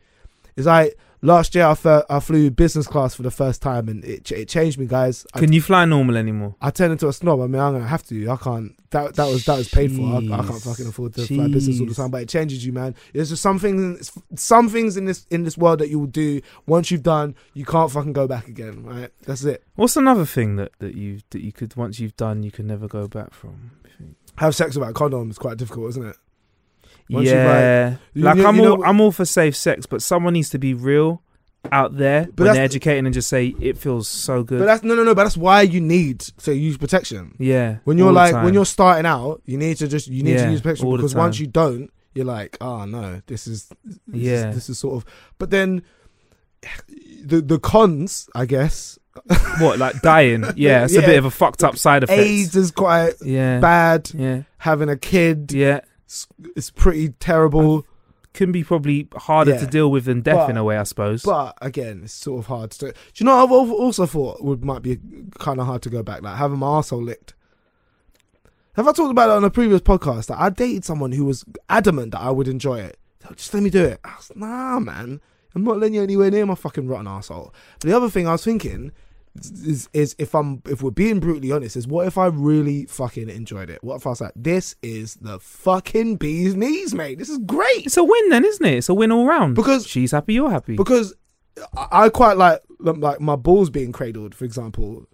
It's 0.55 0.67
like 0.67 0.97
last 1.23 1.55
year 1.55 1.65
I, 1.65 2.19
flew 2.19 2.51
business 2.51 2.85
class 2.85 3.15
for 3.15 3.23
the 3.23 3.31
first 3.31 3.61
time, 3.61 3.87
and 3.87 4.03
it, 4.05 4.25
ch- 4.25 4.33
it 4.33 4.47
changed 4.47 4.77
me, 4.77 4.85
guys. 4.85 5.25
I 5.33 5.39
Can 5.39 5.51
you 5.51 5.61
fly 5.61 5.85
normal 5.85 6.17
anymore? 6.17 6.55
I 6.61 6.69
turned 6.69 6.91
into 6.91 7.07
a 7.07 7.13
snob. 7.13 7.39
I 7.41 7.47
mean, 7.47 7.59
I'm 7.61 7.73
gonna 7.73 7.87
have 7.87 8.03
to. 8.07 8.29
I 8.29 8.35
can't. 8.35 8.75
That 8.91 9.15
that 9.15 9.25
was 9.25 9.45
that 9.45 9.57
was 9.57 9.69
paid 9.69 9.91
for. 9.91 10.01
I, 10.03 10.17
I 10.17 10.45
can't 10.45 10.61
fucking 10.61 10.87
afford 10.87 11.15
to 11.15 11.25
fly 11.25 11.47
business 11.47 11.79
all 11.79 11.87
the 11.87 11.95
time. 11.95 12.11
But 12.11 12.23
it 12.23 12.29
changes 12.29 12.65
you, 12.65 12.73
man. 12.73 12.93
There's 13.13 13.29
just 13.29 13.41
some 13.41 13.57
things, 13.57 14.11
some 14.35 14.69
things 14.69 14.97
in 14.97 15.05
this 15.05 15.25
in 15.31 15.43
this 15.43 15.57
world 15.57 15.79
that 15.79 15.89
you 15.89 15.99
will 15.99 16.07
do 16.07 16.41
once 16.67 16.91
you've 16.91 17.03
done. 17.03 17.35
You 17.53 17.65
can't 17.65 17.89
fucking 17.89 18.13
go 18.13 18.27
back 18.27 18.47
again. 18.47 18.83
Right? 18.83 19.09
That's 19.25 19.43
it. 19.45 19.63
What's 19.75 19.97
another 19.97 20.25
thing 20.25 20.57
that, 20.57 20.73
that 20.79 20.95
you 20.95 21.21
that 21.31 21.41
you 21.41 21.51
could 21.51 21.75
once 21.75 21.99
you've 21.99 22.17
done 22.17 22.43
you 22.43 22.51
can 22.51 22.67
never 22.67 22.87
go 22.87 23.07
back 23.07 23.33
from? 23.33 23.71
Have 24.37 24.55
sex 24.55 24.75
without 24.75 24.95
condoms 24.95 25.31
is 25.31 25.37
quite 25.37 25.57
difficult, 25.57 25.89
isn't 25.89 26.07
it? 26.07 26.17
Once 27.13 27.27
yeah, 27.27 27.95
you- 28.13 28.23
like 28.23 28.37
you- 28.37 28.45
I'm 28.47 28.55
you 28.57 28.67
all 28.67 28.83
I'm 28.83 28.99
all 29.01 29.11
for 29.11 29.25
safe 29.25 29.55
sex, 29.55 29.85
but 29.85 30.01
someone 30.01 30.33
needs 30.33 30.49
to 30.51 30.59
be 30.59 30.73
real 30.73 31.21
out 31.71 31.95
there 31.97 32.23
when 32.23 32.31
that's- 32.35 32.55
they're 32.57 32.63
educating 32.65 33.05
and 33.05 33.13
just 33.13 33.29
say 33.29 33.55
it 33.61 33.77
feels 33.77 34.07
so 34.07 34.43
good. 34.43 34.59
But 34.59 34.65
that's 34.65 34.83
no, 34.83 34.95
no, 34.95 35.03
no. 35.03 35.15
But 35.15 35.23
that's 35.23 35.37
why 35.37 35.61
you 35.61 35.79
need 35.79 36.19
to 36.43 36.53
use 36.53 36.77
protection. 36.77 37.35
yeah, 37.39 37.77
When 37.85 37.97
you're 37.97 38.11
like 38.11 38.33
when 38.43 38.53
you're 38.53 38.65
starting 38.65 39.05
out, 39.05 39.41
you 39.45 39.57
need 39.57 39.77
to 39.77 39.87
just 39.87 40.07
you 40.07 40.23
need 40.23 40.33
Yeah, 40.33 40.45
to 40.45 40.51
use 40.51 40.61
protection 40.61 40.89
because 40.91 41.15
once 41.15 41.39
you 41.39 41.47
don't, 41.47 41.89
you're 42.15 42.25
like, 42.25 42.57
oh 42.61 42.85
no, 42.85 43.21
this 43.27 43.47
is 43.47 43.69
this 43.85 43.97
Yeah. 44.11 44.49
is, 44.49 44.55
this 44.55 44.69
is 44.69 44.79
sort 44.79 44.95
of. 44.97 45.05
But 45.37 45.51
then 45.51 45.83
the 47.23 47.41
the 47.41 47.59
cons, 47.59 48.29
I 48.35 48.45
guess, 48.45 48.97
what 49.59 49.79
like 49.79 50.01
dying. 50.01 50.43
Yeah, 50.55 50.83
it's 50.85 50.95
a 50.95 51.01
bit 51.01 51.17
of 51.17 51.25
a 51.25 51.31
fucked 51.31 51.63
up 51.63 51.77
side 51.77 52.03
effect. 52.03 52.19
AIDS 52.21 52.55
is 52.55 52.71
quite 52.71 53.13
yeah, 53.23 53.59
bad. 53.59 54.11
yeah, 54.13 54.43
Having 54.59 54.89
a 54.89 54.97
kid, 54.97 55.51
yeah. 55.53 55.81
It's, 56.05 56.27
it's 56.55 56.69
pretty 56.71 57.09
terrible. 57.09 57.85
Can 58.33 58.51
be 58.51 58.63
probably 58.63 59.07
harder 59.15 59.51
Yeah. 59.51 59.59
to 59.59 59.67
deal 59.67 59.91
with 59.91 60.05
than 60.05 60.21
death 60.21 60.35
But- 60.37 60.49
in 60.49 60.57
a 60.57 60.63
way, 60.63 60.77
I 60.77 60.83
suppose. 60.83 61.21
But 61.21 61.55
again, 61.61 62.01
it's 62.05 62.13
sort 62.13 62.39
of 62.39 62.47
hard 62.47 62.71
to. 62.71 62.87
Do 62.87 62.91
Do 62.91 62.93
you 63.17 63.25
know? 63.25 63.45
what 63.45 63.63
I've 63.65 63.71
also 63.71 64.05
thought 64.07 64.43
would 64.43 64.65
might 64.65 64.81
be 64.81 64.99
kind 65.37 65.59
of 65.59 65.67
hard 65.67 65.83
to 65.83 65.89
go 65.91 66.01
back, 66.01 66.23
like 66.23 66.37
having 66.37 66.57
my 66.57 66.65
arsehole 66.67 67.03
licked. 67.05 67.35
Have 68.75 68.87
I 68.87 68.91
talked 68.91 69.11
about 69.11 69.29
it 69.29 69.33
on 69.33 69.43
a 69.43 69.51
previous 69.51 69.81
podcast? 69.81 70.27
That 70.27 70.39
I 70.39 70.49
dated 70.49 70.83
someone 70.83 71.11
who 71.11 71.25
was 71.25 71.45
adamant 71.69 72.11
that 72.13 72.21
I 72.21 72.31
would 72.31 72.47
enjoy 72.47 72.79
it. 72.79 72.97
Just 73.35 73.53
let 73.53 73.61
me 73.61 73.69
do 73.69 73.83
it. 73.85 73.99
I 74.03 74.15
was, 74.17 74.31
nah, 74.35 74.79
man. 74.79 75.21
I'm 75.55 75.63
not 75.63 75.77
letting 75.77 75.93
you 75.93 76.01
anywhere 76.01 76.31
near 76.31 76.47
my 76.47 76.55
fucking 76.55 76.87
rotten 76.87 77.07
asshole. 77.07 77.53
But 77.79 77.87
the 77.87 77.95
other 77.95 78.09
thing 78.09 78.27
I 78.27 78.31
was 78.31 78.43
thinking 78.43 78.91
is, 79.35 79.89
is 79.93 80.15
if 80.19 80.35
I'm 80.35 80.61
if 80.67 80.81
we're 80.83 80.91
being 80.91 81.19
brutally 81.19 81.51
honest, 81.51 81.75
is 81.75 81.87
what 81.87 82.05
if 82.07 82.17
I 82.17 82.27
really 82.27 82.85
fucking 82.85 83.29
enjoyed 83.29 83.69
it? 83.69 83.83
What 83.83 83.95
if 83.95 84.05
I 84.05 84.09
was 84.11 84.21
like, 84.21 84.33
this 84.35 84.75
is 84.83 85.15
the 85.15 85.39
fucking 85.39 86.17
bee's 86.17 86.55
knees, 86.55 86.93
mate. 86.93 87.17
This 87.17 87.29
is 87.29 87.39
great. 87.39 87.85
it's 87.85 87.97
a 87.97 88.03
win 88.03 88.29
then, 88.29 88.45
isn't 88.45 88.65
it? 88.65 88.75
It's 88.77 88.89
a 88.89 88.93
win 88.93 89.11
all 89.11 89.25
round. 89.25 89.55
Because- 89.55 89.87
she's 89.87 90.11
happy, 90.11 90.33
you're 90.35 90.51
happy. 90.51 90.75
because 90.75 91.13
I 91.75 92.09
quite 92.09 92.37
like 92.37 92.61
like 92.79 93.21
my 93.21 93.35
balls 93.35 93.69
being 93.69 93.91
cradled, 93.91 94.33
for 94.35 94.45
example, 94.45 95.07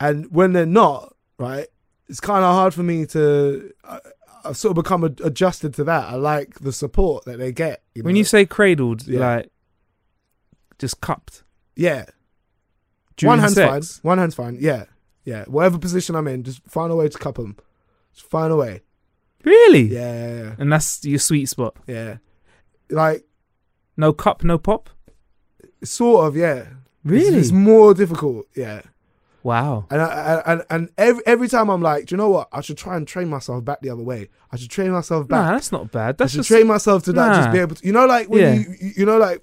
and 0.00 0.26
when 0.30 0.52
they're 0.54 0.66
not, 0.66 1.14
right, 1.38 1.66
it's 2.08 2.20
kind 2.20 2.44
of 2.44 2.54
hard 2.54 2.74
for 2.74 2.82
me 2.82 3.06
to. 3.06 3.70
I, 3.84 3.98
I've 4.44 4.56
sort 4.56 4.76
of 4.76 4.82
become 4.82 5.04
ad- 5.04 5.20
adjusted 5.22 5.72
to 5.74 5.84
that. 5.84 6.08
I 6.08 6.16
like 6.16 6.58
the 6.60 6.72
support 6.72 7.24
that 7.26 7.38
they 7.38 7.52
get. 7.52 7.82
You 7.94 8.02
when 8.02 8.16
you 8.16 8.24
say 8.24 8.44
cradled, 8.44 9.06
Yeah. 9.06 9.20
like 9.36 9.50
just 10.78 11.00
cupped. 11.00 11.44
yeah, 11.76 12.06
During 13.22 13.30
one 13.30 13.38
hand's 13.40 13.54
sex. 13.54 13.98
fine. 13.98 14.08
One 14.08 14.18
hand's 14.18 14.34
fine. 14.34 14.56
Yeah, 14.60 14.84
yeah. 15.24 15.44
Whatever 15.46 15.78
position 15.78 16.14
I'm 16.14 16.28
in, 16.28 16.42
just 16.44 16.62
find 16.68 16.92
a 16.92 16.96
way 16.96 17.08
to 17.08 17.18
cup 17.18 17.36
them. 17.36 17.56
Just 18.14 18.26
find 18.28 18.52
a 18.52 18.56
way. 18.56 18.82
Really? 19.44 19.82
Yeah, 19.84 20.12
yeah, 20.12 20.42
yeah. 20.42 20.54
And 20.58 20.72
that's 20.72 21.04
your 21.04 21.18
sweet 21.18 21.48
spot. 21.48 21.76
yeah. 21.86 22.18
Like 22.90 23.24
No 23.96 24.12
cup, 24.12 24.44
no 24.44 24.58
pop. 24.58 24.90
sort 25.82 26.26
of, 26.26 26.36
yeah. 26.36 26.56
It's, 26.58 26.68
Really? 27.04 27.38
it's 27.38 27.50
more 27.52 27.94
difficult. 27.94 28.46
Yeah. 28.54 28.82
Wow. 29.42 29.86
And 29.90 30.00
I, 30.00 30.06
I- 30.06 30.52
and 30.52 30.62
and 30.70 30.88
every 30.96 31.22
every 31.26 31.48
time 31.48 31.68
I'm 31.68 31.82
like, 31.82 32.06
do 32.06 32.12
you 32.12 32.16
know 32.16 32.28
what? 32.30 32.48
I 32.52 32.60
should 32.60 32.78
try 32.78 32.96
and 32.96 33.08
train 33.08 33.28
myself 33.28 33.64
back 33.64 33.80
the 33.80 33.90
other 33.90 34.02
way. 34.02 34.28
I 34.52 34.56
should 34.56 34.70
train 34.70 34.92
myself 34.92 35.26
back. 35.26 35.44
Nah, 35.46 35.50
that's 35.52 35.72
not 35.72 35.90
bad. 35.90 36.10
I 36.10 36.12
That's 36.12 36.32
should 36.32 36.38
just 36.38 36.48
train 36.48 36.68
myself 36.68 37.02
to 37.04 37.12
like 37.12 37.32
just 37.34 37.46
Nah. 37.48 37.52
be 37.52 37.58
able 37.58 37.74
to. 37.74 37.84
You 37.84 37.92
know, 37.92 38.06
like 38.06 38.28
when 38.28 38.40
Yeah. 38.40 38.54
you- 38.54 38.92
you 38.98 39.06
know 39.06 39.18
like. 39.18 39.42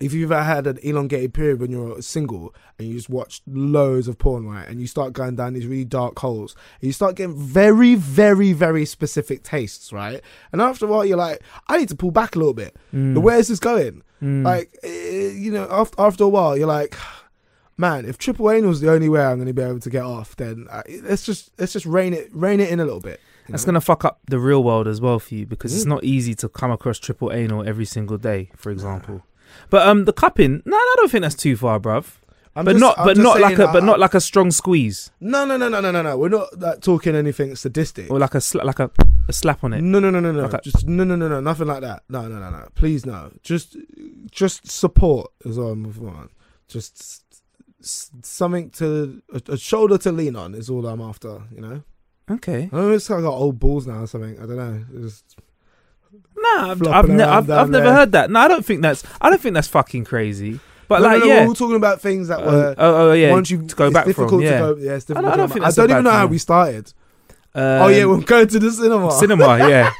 If 0.00 0.12
you've 0.12 0.30
ever 0.32 0.42
had 0.42 0.66
an 0.66 0.78
elongated 0.82 1.32
period 1.34 1.60
when 1.60 1.70
you're 1.70 2.02
single 2.02 2.54
and 2.78 2.88
you 2.88 2.94
just 2.94 3.08
watch 3.08 3.42
loads 3.46 4.08
of 4.08 4.18
porn, 4.18 4.46
right, 4.46 4.68
and 4.68 4.80
you 4.80 4.86
start 4.86 5.12
going 5.12 5.36
down 5.36 5.54
these 5.54 5.66
really 5.66 5.84
dark 5.84 6.18
holes, 6.18 6.54
and 6.80 6.86
you 6.86 6.92
start 6.92 7.16
getting 7.16 7.36
very, 7.36 7.94
very, 7.94 8.52
very 8.52 8.84
specific 8.84 9.42
tastes, 9.42 9.92
right, 9.92 10.20
and 10.52 10.60
after 10.60 10.84
a 10.86 10.88
while 10.88 11.04
you're 11.04 11.16
like, 11.16 11.42
I 11.68 11.78
need 11.78 11.88
to 11.88 11.96
pull 11.96 12.10
back 12.10 12.36
a 12.36 12.38
little 12.38 12.54
bit. 12.54 12.76
Mm. 12.94 13.18
Where 13.18 13.38
is 13.38 13.48
this 13.48 13.58
going? 13.60 14.02
Mm. 14.22 14.44
Like, 14.44 14.76
eh, 14.82 15.30
you 15.34 15.50
know, 15.52 15.66
after 15.70 16.00
after 16.00 16.24
a 16.24 16.28
while, 16.28 16.56
you're 16.56 16.66
like, 16.66 16.96
man, 17.76 18.04
if 18.06 18.18
triple 18.18 18.50
anal 18.50 18.70
is 18.70 18.80
the 18.80 18.90
only 18.90 19.08
way 19.08 19.22
I'm 19.22 19.36
going 19.36 19.46
to 19.46 19.52
be 19.54 19.62
able 19.62 19.80
to 19.80 19.90
get 19.90 20.02
off, 20.02 20.36
then 20.36 20.66
uh, 20.70 20.82
let's 21.02 21.24
just 21.24 21.50
let's 21.58 21.72
just 21.72 21.86
rein 21.86 22.14
it 22.14 22.28
rein 22.32 22.60
it 22.60 22.70
in 22.70 22.80
a 22.80 22.84
little 22.84 23.00
bit. 23.00 23.20
That's 23.48 23.64
know? 23.64 23.72
gonna 23.72 23.80
fuck 23.80 24.04
up 24.04 24.20
the 24.28 24.38
real 24.40 24.64
world 24.64 24.88
as 24.88 25.00
well 25.00 25.18
for 25.20 25.34
you 25.34 25.46
because 25.46 25.72
it's 25.74 25.84
Mm. 25.84 25.88
not 25.90 26.04
easy 26.04 26.34
to 26.36 26.48
come 26.48 26.70
across 26.72 26.98
triple 26.98 27.32
anal 27.32 27.66
every 27.66 27.84
single 27.84 28.18
day, 28.18 28.50
for 28.56 28.70
example. 28.72 29.22
But 29.70 29.86
um, 29.86 30.04
the 30.04 30.12
cupping, 30.12 30.62
no, 30.64 30.76
I 30.76 30.94
don't 30.98 31.10
think 31.10 31.22
that's 31.22 31.34
too 31.34 31.56
far, 31.56 31.78
bruv. 31.80 32.16
I'm 32.54 32.64
but 32.64 32.72
just- 32.72 32.80
not, 32.80 32.98
I'm 32.98 33.04
but 33.06 33.16
just 33.16 33.22
not 33.24 33.40
like 33.40 33.58
a, 33.58 33.66
but 33.66 33.82
uh, 33.82 33.86
not 33.86 33.98
like 33.98 34.14
a 34.14 34.20
strong 34.20 34.50
squeeze 34.50 35.10
No, 35.20 35.44
no, 35.44 35.58
no, 35.58 35.68
no, 35.68 35.80
no, 35.80 35.90
no, 35.90 36.00
no. 36.00 36.16
We're 36.16 36.30
not 36.30 36.58
like, 36.58 36.80
talking 36.80 37.14
anything 37.14 37.54
sadistic. 37.54 38.10
or 38.10 38.18
like 38.18 38.34
a 38.34 38.38
sla- 38.38 38.64
like 38.64 38.78
a, 38.78 38.90
a 39.28 39.32
slap 39.34 39.62
on 39.62 39.74
it. 39.74 39.82
No, 39.82 39.98
no, 40.00 40.08
no, 40.08 40.20
no, 40.20 40.32
no. 40.32 40.44
Okay. 40.44 40.58
Just 40.64 40.86
no, 40.86 41.04
no, 41.04 41.16
no, 41.16 41.28
no. 41.28 41.40
Nothing 41.40 41.66
like 41.66 41.82
that. 41.82 42.04
No, 42.08 42.22
no, 42.28 42.38
no, 42.38 42.48
no. 42.48 42.66
Please, 42.74 43.04
no. 43.04 43.30
Just, 43.42 43.76
just 44.30 44.70
support 44.70 45.30
is 45.44 45.58
all 45.58 45.72
I'm 45.72 45.84
on. 46.08 46.30
Just 46.66 46.98
s- 47.00 47.22
s- 47.82 48.10
something 48.22 48.70
to 48.70 49.20
a, 49.34 49.52
a 49.52 49.58
shoulder 49.58 49.98
to 49.98 50.10
lean 50.12 50.34
on 50.34 50.54
is 50.54 50.70
all 50.70 50.86
I'm 50.86 51.02
after. 51.02 51.42
You 51.54 51.60
know. 51.60 51.82
Okay. 52.30 52.70
I 52.72 52.76
know 52.76 52.90
it's 52.92 53.06
kind 53.08 53.18
of 53.18 53.30
got 53.30 53.36
old 53.36 53.58
balls 53.58 53.86
now 53.86 54.00
or 54.00 54.06
something. 54.06 54.36
I 54.40 54.46
don't 54.46 54.56
know. 54.56 54.84
It's 54.94 55.22
Just, 55.22 55.36
Nah, 56.36 56.70
I've, 56.70 56.86
I've, 56.86 57.08
ne- 57.08 57.22
I've, 57.22 57.50
I've 57.50 57.70
never 57.70 57.92
heard 57.92 58.12
that. 58.12 58.30
No, 58.30 58.40
I 58.40 58.48
don't 58.48 58.64
think 58.64 58.82
that's. 58.82 59.02
I 59.20 59.30
don't 59.30 59.40
think 59.40 59.54
that's 59.54 59.68
fucking 59.68 60.04
crazy. 60.04 60.60
But 60.88 61.00
No, 61.00 61.06
like, 61.08 61.18
no, 61.20 61.24
no, 61.26 61.32
yeah. 61.34 61.40
we're 61.42 61.48
all 61.48 61.54
talking 61.54 61.76
about 61.76 62.00
things 62.00 62.28
that 62.28 62.38
Uh, 62.40 62.44
were. 62.44 62.74
oh, 62.78 63.10
oh, 63.10 63.12
yeah. 63.12 63.32
once 63.32 63.50
you 63.50 63.66
to 63.66 63.74
go 63.74 63.86
it's 63.86 63.94
back 63.94 64.04
difficult 64.06 64.30
from, 64.30 64.40
to 64.40 64.44
yeah. 64.46 64.58
go. 64.58 64.76
Yeah, 64.76 64.92
it's 64.94 65.04
difficult. 65.06 65.26
I 65.26 65.30
to 65.32 65.36
don't 65.38 65.48
go 65.48 65.52
think 65.54 65.60
back. 65.62 65.66
that's 65.66 65.76
don't 65.76 65.90
even 65.90 65.96
bad 66.04 66.10
know 66.10 66.16
how 66.16 66.26
we 66.26 66.38
started. 66.38 66.92
Um, 67.54 67.62
oh 67.82 67.88
yeah, 67.88 68.04
we're 68.04 68.20
going 68.20 68.46
to 68.48 68.58
the 68.58 68.70
cinema. 68.70 69.10
cinema. 69.12 69.58
Yeah. 69.68 69.90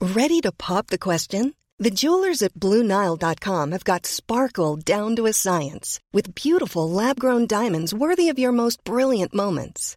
Ready 0.00 0.40
to 0.40 0.50
pop 0.52 0.88
the 0.88 0.98
question? 0.98 1.54
The 1.78 1.90
jewelers 1.90 2.42
at 2.42 2.54
BlueNile.com 2.54 3.72
have 3.72 3.84
got 3.84 4.06
sparkle 4.06 4.76
down 4.76 5.16
to 5.16 5.26
a 5.26 5.32
science 5.32 6.00
with 6.12 6.34
beautiful 6.34 6.88
lab 6.90 7.18
grown 7.20 7.46
diamonds 7.46 7.94
worthy 7.94 8.28
of 8.28 8.38
your 8.38 8.52
most 8.52 8.82
brilliant 8.84 9.32
moments. 9.34 9.96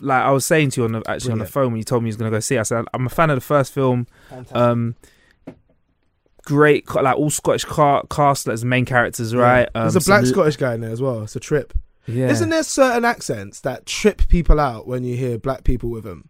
like 0.00 0.22
I 0.22 0.30
was 0.30 0.44
saying 0.44 0.70
to 0.70 0.80
you 0.80 0.84
on 0.84 0.92
the, 0.92 1.02
actually 1.08 1.32
on 1.32 1.38
the 1.38 1.46
phone 1.46 1.72
when 1.72 1.76
you 1.78 1.84
told 1.84 2.02
me 2.02 2.08
you 2.08 2.10
was 2.10 2.16
going 2.16 2.30
to 2.30 2.36
go 2.36 2.40
see 2.40 2.56
it, 2.56 2.60
I 2.60 2.62
said, 2.64 2.84
I'm 2.94 3.06
a 3.06 3.10
fan 3.10 3.30
of 3.30 3.36
the 3.36 3.40
first 3.40 3.72
film. 3.72 4.06
Um, 4.52 4.96
great, 6.44 6.92
like 6.94 7.16
all 7.16 7.30
Scottish 7.30 7.64
car- 7.64 8.04
cast 8.10 8.48
as 8.48 8.64
main 8.64 8.84
characters, 8.84 9.34
right? 9.34 9.68
Um, 9.74 9.82
There's 9.82 9.96
a 9.96 10.00
black 10.08 10.24
some- 10.24 10.32
Scottish 10.34 10.56
guy 10.56 10.74
in 10.74 10.80
there 10.80 10.90
as 10.90 11.00
well. 11.00 11.22
It's 11.22 11.36
a 11.36 11.40
trip. 11.40 11.72
Yeah. 12.06 12.28
Isn't 12.30 12.48
there 12.48 12.64
certain 12.64 13.04
accents 13.04 13.60
that 13.60 13.86
trip 13.86 14.28
people 14.28 14.58
out 14.58 14.86
when 14.88 15.04
you 15.04 15.16
hear 15.16 15.38
black 15.38 15.64
people 15.64 15.88
with 15.90 16.04
them? 16.04 16.28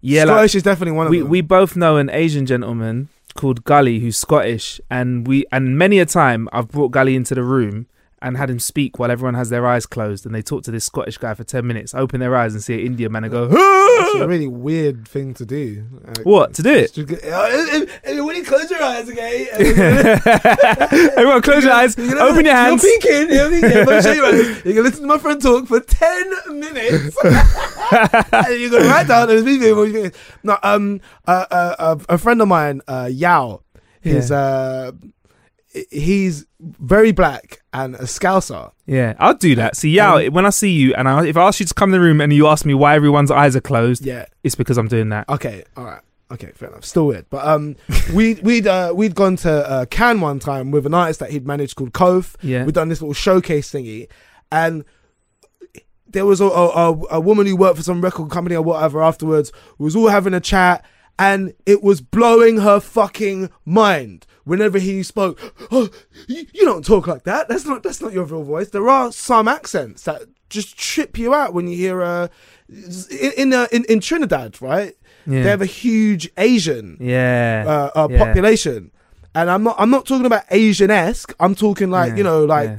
yeah, 0.00 0.24
like, 0.24 0.34
Scottish 0.34 0.54
is 0.56 0.62
definitely 0.62 0.92
one 0.92 1.06
of 1.06 1.10
we 1.10 1.20
them. 1.20 1.28
we 1.28 1.40
both 1.40 1.74
know 1.74 1.96
an 1.96 2.10
Asian 2.10 2.44
gentleman 2.46 3.08
called 3.34 3.64
Gully 3.64 4.00
who's 4.00 4.16
Scottish, 4.18 4.80
and 4.90 5.26
we 5.26 5.46
and 5.50 5.78
many 5.78 5.98
a 5.98 6.06
time 6.06 6.48
I've 6.52 6.68
brought 6.68 6.90
Gully 6.90 7.16
into 7.16 7.34
the 7.34 7.42
room 7.42 7.86
and 8.20 8.36
had 8.36 8.50
him 8.50 8.58
speak 8.58 8.98
while 8.98 9.10
everyone 9.10 9.34
has 9.34 9.48
their 9.50 9.66
eyes 9.66 9.86
closed, 9.86 10.26
and 10.26 10.34
they 10.34 10.42
talk 10.42 10.62
to 10.64 10.70
this 10.70 10.84
Scottish 10.84 11.18
guy 11.18 11.34
for 11.34 11.44
ten 11.44 11.66
minutes, 11.66 11.94
open 11.94 12.20
their 12.20 12.34
eyes 12.36 12.54
and 12.54 12.62
see 12.62 12.74
an 12.74 12.80
Indian 12.80 13.12
man 13.12 13.24
and 13.24 13.32
go, 13.32 13.46
That's 13.46 14.14
a 14.16 14.26
really 14.28 14.48
weird 14.48 15.06
thing 15.06 15.34
to 15.34 15.46
do. 15.46 15.84
Like, 16.06 16.24
"What 16.26 16.54
to 16.54 16.62
do 16.62 16.70
it?" 16.70 16.92
just 16.92 17.08
get- 17.08 17.24
uh, 17.24 17.28
uh, 17.36 17.86
uh, 18.20 18.24
when 18.24 18.36
you 18.36 18.44
close 18.44 18.70
your 18.70 18.82
eyes, 18.82 19.08
okay? 19.08 19.48
Everyone, 21.16 21.42
close 21.42 21.64
your 21.64 21.72
eyes, 21.72 21.94
You're 21.98 22.08
gonna- 22.14 22.30
open 22.30 22.44
your 22.44 22.54
hands. 22.54 22.82
You're 22.82 22.98
peeking. 23.00 23.34
You're 23.34 23.50
peeking. 23.50 23.78
I'm 23.78 23.84
gonna 23.84 24.02
show 24.02 24.12
you 24.12 24.22
right. 24.54 24.64
You 24.66 24.74
can 24.74 24.82
listen 24.84 25.02
to 25.02 25.06
my 25.08 25.18
friend 25.18 25.40
talk 25.40 25.66
for 25.66 25.80
ten 25.80 26.30
minutes, 26.58 27.16
and 27.24 28.60
you're 28.60 28.70
gonna 28.70 28.88
write 28.88 29.08
down 29.08 29.30
and 29.30 29.44
to 29.46 30.04
him. 30.04 30.12
No, 30.42 30.58
um, 30.62 31.00
uh, 31.26 31.44
uh, 31.50 31.74
uh, 31.78 31.96
a 32.08 32.18
friend 32.18 32.40
of 32.42 32.48
mine, 32.48 32.80
uh, 32.88 33.08
Yao, 33.10 33.62
is 34.02 34.30
uh, 34.30 34.92
he's 35.90 36.46
very 36.60 37.12
black 37.12 37.60
and 37.72 37.94
a 37.96 38.02
Scouser. 38.04 38.72
Yeah, 38.86 39.14
I'll 39.18 39.34
do 39.34 39.54
that. 39.56 39.76
See, 39.76 39.90
yeah, 39.90 40.14
Um, 40.14 40.32
when 40.32 40.46
I 40.46 40.50
see 40.50 40.70
you, 40.70 40.94
and 40.94 41.08
I, 41.08 41.26
if 41.26 41.36
I 41.36 41.46
ask 41.46 41.60
you 41.60 41.66
to 41.66 41.74
come 41.74 41.90
in 41.90 41.92
the 41.92 42.00
room 42.00 42.20
and 42.20 42.32
you 42.32 42.46
ask 42.46 42.64
me 42.64 42.74
why 42.74 42.94
everyone's 42.96 43.30
eyes 43.30 43.54
are 43.54 43.60
closed, 43.60 44.04
Yeah. 44.04 44.24
it's 44.42 44.54
because 44.54 44.78
I'm 44.78 44.88
doing 44.88 45.10
that. 45.10 45.28
Okay, 45.28 45.64
all 45.76 45.84
right. 45.84 46.00
Okay, 46.30 46.50
fair 46.54 46.68
enough. 46.68 46.84
Still 46.84 47.06
weird, 47.06 47.24
but 47.30 47.46
um, 47.46 47.76
we 48.14 48.34
we'd 48.34 48.66
uh, 48.66 48.92
we'd 48.94 49.14
gone 49.14 49.36
to 49.36 49.50
uh, 49.70 49.84
Cannes 49.86 50.20
one 50.20 50.38
time 50.38 50.70
with 50.70 50.84
an 50.84 50.92
artist 50.94 51.20
that 51.20 51.30
he'd 51.30 51.46
managed 51.46 51.76
called 51.76 51.92
Cove. 51.94 52.36
Yeah. 52.42 52.64
we'd 52.64 52.74
done 52.74 52.88
this 52.90 53.00
little 53.00 53.14
showcase 53.14 53.72
thingy, 53.72 54.08
and 54.52 54.84
there 56.06 56.26
was 56.26 56.40
a, 56.40 56.44
a 56.46 56.92
a- 56.92 57.04
a 57.12 57.20
woman 57.20 57.46
who 57.46 57.56
worked 57.56 57.76
for 57.76 57.82
some 57.82 58.00
record 58.02 58.30
company 58.30 58.56
or 58.56 58.62
whatever. 58.62 59.02
Afterwards, 59.02 59.52
we 59.78 59.84
was 59.84 59.96
all 59.96 60.08
having 60.08 60.34
a 60.34 60.40
chat, 60.40 60.84
and 61.18 61.54
it 61.66 61.82
was 61.82 62.00
blowing 62.00 62.58
her 62.58 62.80
fucking 62.80 63.50
mind. 63.64 64.26
Whenever 64.48 64.78
he 64.78 65.02
spoke, 65.02 65.38
oh, 65.70 65.90
you, 66.26 66.46
you 66.52 66.64
don't 66.64 66.84
talk 66.84 67.06
like 67.06 67.24
that. 67.24 67.48
That's 67.48 67.64
not 67.66 67.82
that's 67.82 68.00
not 68.00 68.12
your 68.12 68.24
real 68.24 68.42
voice. 68.42 68.70
There 68.70 68.88
are 68.88 69.12
some 69.12 69.46
accents 69.46 70.04
that 70.04 70.22
just 70.48 70.76
trip 70.78 71.18
you 71.18 71.34
out 71.34 71.52
when 71.52 71.68
you 71.68 71.76
hear 71.76 72.02
uh, 72.02 72.28
in 72.68 73.32
in, 73.36 73.52
uh, 73.52 73.66
in, 73.70 73.84
in 73.84 74.00
Trinidad, 74.00 74.60
right? 74.62 74.94
Yeah. 75.26 75.42
They 75.42 75.50
have 75.50 75.60
a 75.62 75.66
huge 75.66 76.30
Asian 76.38 76.96
Yeah, 77.00 77.64
uh, 77.66 77.90
uh, 78.04 78.08
yeah. 78.10 78.18
population, 78.24 78.90
and 79.34 79.50
I'm 79.50 79.62
not 79.62 79.76
I'm 79.78 79.90
not 79.90 80.06
talking 80.06 80.24
about 80.26 80.44
Asian 80.50 80.90
esque. 80.90 81.34
I'm 81.38 81.54
talking 81.54 81.90
like 81.90 82.10
Yeah, 82.12 82.16
you 82.16 82.22
know 82.24 82.44
like. 82.44 82.78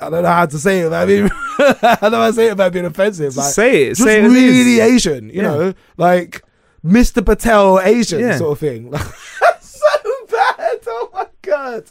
I 0.00 0.10
don't 0.10 0.24
know 0.24 0.30
how 0.30 0.46
to 0.46 0.58
say 0.58 0.80
it. 0.80 0.90
But 0.90 1.02
I 1.02 1.06
mean, 1.06 1.30
I 1.58 1.98
don't 2.00 2.10
know 2.10 2.20
how 2.22 2.26
to 2.26 2.32
say 2.32 2.46
it 2.46 2.52
without 2.52 2.72
being 2.72 2.86
offensive. 2.86 3.36
Like, 3.36 3.52
say 3.54 3.82
it. 3.84 3.88
just 3.90 4.02
Say 4.02 4.18
it 4.18 4.26
really. 4.26 4.80
Asian, 4.80 5.30
you 5.30 5.42
know, 5.42 5.74
like 5.96 6.42
Mr. 6.84 7.24
Patel 7.24 7.78
Asian 7.80 8.36
sort 8.36 8.52
of 8.52 8.58
thing. 8.58 8.90
Like, 9.42 9.62
so 9.62 10.26
bad. 10.30 10.78
Oh 10.86 11.10
my 11.12 11.26
god. 11.52 11.84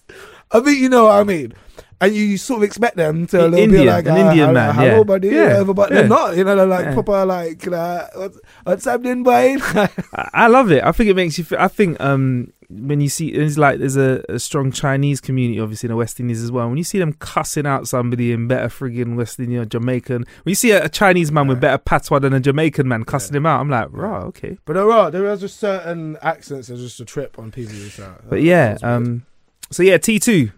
I 0.51 0.59
mean, 0.59 0.81
you 0.83 0.89
know 0.89 1.05
what 1.05 1.19
I 1.19 1.23
mean. 1.23 1.53
And 1.99 2.15
you 2.15 2.35
sort 2.39 2.57
of 2.59 2.63
expect 2.63 2.97
them 2.97 3.27
to 3.27 3.41
a 3.41 3.45
little 3.47 3.59
Indian, 3.59 3.85
bit 3.85 3.91
like 3.91 4.05
an 4.07 4.11
uh, 4.13 4.29
Indian 4.31 4.53
man, 4.53 4.73
hello, 4.73 4.97
yeah. 4.97 5.03
buddy, 5.03 5.27
Yeah, 5.27 5.43
whatever, 5.49 5.73
but 5.75 5.89
yeah. 5.91 5.95
they're 5.97 6.07
not. 6.09 6.35
You 6.35 6.43
know, 6.43 6.55
they're 6.55 6.65
like 6.65 6.85
Yeah. 6.85 6.93
proper 6.95 7.25
like 7.25 7.67
uh, 7.67 8.07
what's, 8.15 8.39
what's 8.63 8.85
happening, 8.85 9.21
boy? 9.21 9.57
I, 10.33 10.47
love 10.47 10.71
it. 10.71 10.83
I 10.83 10.91
think 10.93 11.11
it 11.11 11.15
makes 11.15 11.37
you. 11.37 11.43
Feel, 11.43 11.59
I 11.59 11.67
think 11.67 12.01
um 12.01 12.51
when 12.71 13.01
you 13.01 13.09
see 13.09 13.27
it's 13.27 13.57
like 13.57 13.79
there's 13.79 13.97
a, 13.97 14.23
a 14.29 14.39
strong 14.39 14.71
Chinese 14.71 15.19
community 15.19 15.59
obviously 15.59 15.87
in 15.87 15.91
the 15.91 15.95
West 15.97 16.19
Indies 16.19 16.41
as 16.41 16.51
well. 16.51 16.67
When 16.69 16.77
you 16.77 16.83
see 16.83 16.97
them 16.97 17.13
cussing 17.13 17.67
out 17.67 17.87
somebody 17.87 18.31
in 18.31 18.47
better 18.47 18.67
friggin' 18.69 19.15
West 19.15 19.39
Indian 19.39 19.61
or 19.61 19.65
Jamaican, 19.65 20.25
when 20.43 20.51
you 20.51 20.55
see 20.55 20.71
a, 20.71 20.85
a 20.85 20.89
Chinese 20.89 21.31
man 21.31 21.47
with 21.47 21.59
better 21.61 21.77
patois 21.77 22.17
than 22.19 22.33
a 22.33 22.39
Jamaican 22.39 22.87
man 22.87 23.03
cussing 23.03 23.35
him 23.35 23.45
out, 23.45 23.59
I'm 23.59 23.69
like, 23.69 23.89
right, 23.91 24.23
okay. 24.23 24.57
But 24.65 24.73
there 24.73 24.89
are 24.91 25.11
there 25.11 25.27
are 25.29 25.37
just 25.37 25.59
certain 25.59 26.17
accents 26.23 26.69
that 26.69 26.77
just 26.77 26.99
a 26.99 27.05
trip 27.05 27.37
on 27.37 27.51
people. 27.51 27.75
But 28.27 28.41
yeah, 28.41 28.77
um, 28.81 29.23
so 29.71 29.83
yeah, 29.83 29.97
T 29.97 30.19
two, 30.19 30.51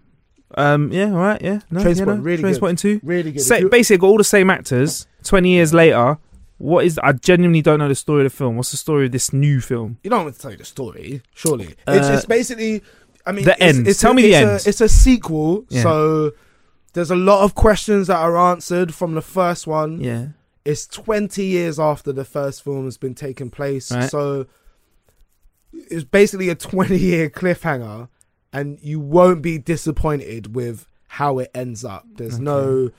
um, 0.56 0.92
yeah, 0.92 1.06
all 1.06 1.16
right, 1.18 1.40
yeah, 1.42 1.60
no, 1.70 1.80
Trainspotting, 1.80 1.98
yeah, 1.98 2.04
no, 2.04 2.14
really 2.16 2.42
good. 2.42 2.54
Trainspotting 2.60 2.78
two, 2.78 3.00
really 3.02 3.32
good. 3.32 3.40
Sa- 3.42 3.54
If 3.56 3.60
you- 3.62 3.68
basically 3.70 3.98
got 3.98 4.06
all 4.08 4.18
the 4.18 4.24
same 4.24 4.50
actors. 4.50 5.06
Twenty 5.24 5.50
years 5.50 5.72
later, 5.72 6.18
what 6.58 6.84
is? 6.84 6.98
I 6.98 7.12
genuinely 7.12 7.62
don't 7.62 7.78
know 7.78 7.88
the 7.88 7.94
story 7.94 8.24
of 8.26 8.30
the 8.32 8.36
film. 8.36 8.56
What's 8.56 8.70
the 8.72 8.76
story 8.76 9.06
of 9.06 9.12
this 9.12 9.32
new 9.32 9.60
film? 9.60 9.98
you 10.02 10.10
don't 10.10 10.24
want 10.24 10.34
to 10.36 10.40
tell 10.42 10.50
you 10.50 10.58
the 10.58 10.64
story, 10.64 11.22
surely. 11.34 11.74
it's, 11.88 12.08
Uh, 12.08 12.12
it's 12.14 12.26
basically, 12.26 12.82
I 13.24 13.32
mean, 13.32 13.44
the 13.46 13.52
it's, 13.52 13.60
end. 13.78 13.88
It's 13.88 14.00
Tell 14.00 14.12
a, 14.12 14.14
me 14.14 14.22
the 14.22 14.28
it's 14.28 14.36
end. 14.36 14.50
A, 14.50 14.68
it's 14.68 14.80
a 14.82 14.88
sequel, 14.88 15.64
Yeah. 15.70 15.82
so 15.82 16.32
there's 16.92 17.10
a 17.10 17.16
lot 17.16 17.42
of 17.42 17.54
questions 17.54 18.06
that 18.08 18.18
are 18.18 18.36
answered 18.36 18.94
from 18.94 19.14
the 19.14 19.22
first 19.22 19.66
one. 19.66 20.00
Yeah, 20.00 20.26
It's 20.64 20.86
20 20.86 21.42
years 21.44 21.80
after 21.80 22.12
the 22.12 22.24
first 22.24 22.62
film 22.62 22.84
has 22.84 22.96
been 22.98 23.14
taking 23.14 23.48
place, 23.50 23.90
Right. 23.90 24.08
so 24.10 24.46
it's 25.72 26.04
basically 26.04 26.48
a 26.50 26.54
20 26.54 26.98
year 26.98 27.28
cliffhanger, 27.30 28.08
and 28.54 28.78
you 28.80 29.00
won't 29.00 29.42
be 29.42 29.58
disappointed 29.58 30.54
with 30.54 30.86
how 31.08 31.38
it 31.40 31.50
ends 31.54 31.84
up. 31.84 32.06
There's 32.16 32.38
no 32.38 32.90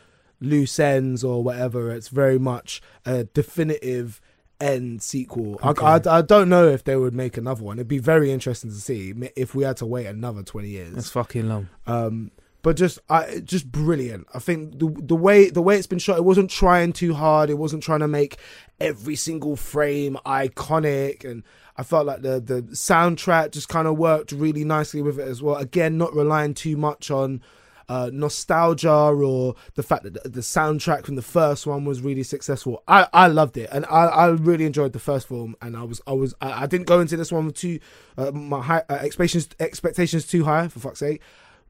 loose 0.41 0.79
ends 0.79 1.23
or 1.23 1.41
whatever. 1.41 1.91
It's 1.91 2.09
very 2.09 2.37
much 2.37 2.81
a 3.05 3.23
definitive 3.23 4.21
end 4.59 5.01
sequel. 5.01 5.59
I, 5.63 5.71
I, 5.71 6.17
I 6.17 6.21
don't 6.21 6.49
know 6.49 6.67
if 6.67 6.83
they 6.83 6.95
would 6.95 7.13
make 7.13 7.37
another 7.37 7.63
one. 7.63 7.77
It'd 7.77 7.87
be 7.87 7.99
very 7.99 8.31
interesting 8.31 8.69
to 8.69 8.75
see 8.75 9.13
if 9.35 9.55
we 9.55 9.63
had 9.63 9.77
to 9.77 9.85
wait 9.85 10.05
another 10.05 10.43
20 10.43 10.67
years. 10.67 10.93
that's 10.93 11.09
fucking 11.09 11.47
long. 11.47 11.69
Um, 11.87 12.31
but 12.65 12.77
just, 12.77 12.97
I 13.11 13.41
just 13.41 13.71
brilliant. 13.71 14.25
I 14.33 14.39
think 14.39 14.79
the 14.79 14.87
the 14.87 15.15
way 15.15 15.51
the 15.51 15.61
way 15.61 15.77
it's 15.77 15.85
been 15.85 15.99
shot, 15.99 16.17
it 16.17 16.23
wasn't 16.23 16.49
trying 16.49 16.93
too 16.93 17.13
hard. 17.13 17.51
It 17.51 17.59
wasn't 17.59 17.83
trying 17.83 17.99
to 17.99 18.07
make 18.07 18.37
every 18.79 19.15
single 19.15 19.55
frame 19.55 20.17
iconic, 20.25 21.23
and 21.23 21.43
I 21.77 21.83
felt 21.83 22.07
like 22.07 22.23
the 22.23 22.39
the 22.39 22.63
soundtrack 22.71 23.51
just 23.51 23.69
kind 23.69 23.87
of 23.87 23.99
worked 23.99 24.31
really 24.31 24.63
nicely 24.63 25.03
with 25.03 25.19
it 25.19 25.27
as 25.27 25.43
well. 25.43 25.57
Again, 25.57 25.99
not 25.99 26.15
relying 26.15 26.55
too 26.55 26.75
much 26.75 27.11
on 27.11 27.43
uh, 27.87 28.09
nostalgia 28.11 28.91
or 28.91 29.53
the 29.75 29.83
fact 29.83 30.01
that 30.01 30.23
the, 30.23 30.39
soundtrack 30.39 31.05
from 31.05 31.17
the 31.17 31.21
first 31.21 31.67
one 31.67 31.85
was 31.85 32.01
really 32.01 32.23
successful. 32.23 32.81
I, 32.87 33.07
I 33.13 33.27
loved 33.27 33.57
it, 33.57 33.69
and 33.71 33.85
I, 33.85 34.05
I 34.05 34.27
really 34.29 34.65
enjoyed 34.65 34.93
the 34.93 34.99
first 34.99 35.27
film. 35.27 35.55
And 35.61 35.77
I 35.77 35.83
was 35.83 36.01
I 36.07 36.13
was 36.13 36.33
I, 36.41 36.63
I 36.63 36.65
didn't 36.65 36.87
go 36.87 36.99
into 36.99 37.15
this 37.15 37.31
one 37.31 37.45
with 37.45 37.57
too 37.57 37.79
uh, 38.17 38.31
my 38.31 38.59
high, 38.63 38.81
uh, 38.89 38.93
expectations 38.93 39.49
expectations 39.59 40.25
too 40.25 40.45
high 40.45 40.67
for 40.67 40.79
fuck's 40.79 40.97
sake, 40.97 41.21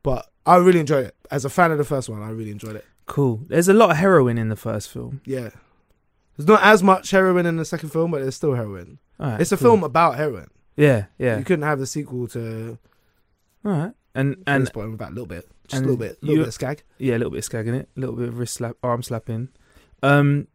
but 0.01 0.31
I 0.45 0.57
really 0.57 0.79
enjoyed 0.79 1.05
it 1.07 1.15
as 1.31 1.45
a 1.45 1.49
fan 1.49 1.71
of 1.71 1.77
the 1.77 1.83
first 1.83 2.09
one. 2.09 2.21
I 2.21 2.29
really 2.29 2.51
enjoyed 2.51 2.75
it. 2.75 2.85
Cool. 3.05 3.41
There's 3.47 3.67
a 3.67 3.73
lot 3.73 3.91
of 3.91 3.97
heroin 3.97 4.37
in 4.37 4.49
the 4.49 4.55
first 4.55 4.89
film. 4.89 5.21
Yeah. 5.25 5.49
There's 6.37 6.47
not 6.47 6.61
as 6.63 6.83
much 6.83 7.11
heroin 7.11 7.45
in 7.45 7.57
the 7.57 7.65
second 7.65 7.89
film, 7.89 8.11
but 8.11 8.21
there's 8.21 8.35
still 8.35 8.53
heroin. 8.53 8.99
Right, 9.17 9.39
it's 9.39 9.51
a 9.51 9.57
cool. 9.57 9.65
film 9.65 9.83
about 9.83 10.15
heroin. 10.15 10.49
Yeah, 10.75 11.05
yeah. 11.17 11.37
You 11.37 11.45
couldn't 11.45 11.63
have 11.63 11.79
the 11.79 11.87
sequel 11.87 12.27
to 12.29 12.77
All 13.63 13.71
right. 13.71 13.93
And 14.13 14.43
and 14.47 14.69
about 14.69 15.09
a 15.09 15.13
little 15.13 15.25
bit, 15.25 15.49
just 15.67 15.81
a 15.81 15.85
little 15.85 15.97
bit, 15.97 16.17
a 16.21 16.25
little 16.25 16.43
bit 16.43 16.47
of 16.47 16.53
skag. 16.53 16.83
yeah, 16.97 17.15
a 17.15 17.17
little 17.17 17.31
bit 17.31 17.39
of 17.39 17.43
skag 17.45 17.67
in 17.67 17.75
it, 17.75 17.89
a 17.97 17.99
little 17.99 18.15
bit 18.15 18.29
of 18.29 18.39
wrist 18.39 18.53
slap, 18.55 18.77
arm 18.81 19.03
slapping. 19.03 19.49
Um, 20.01 20.47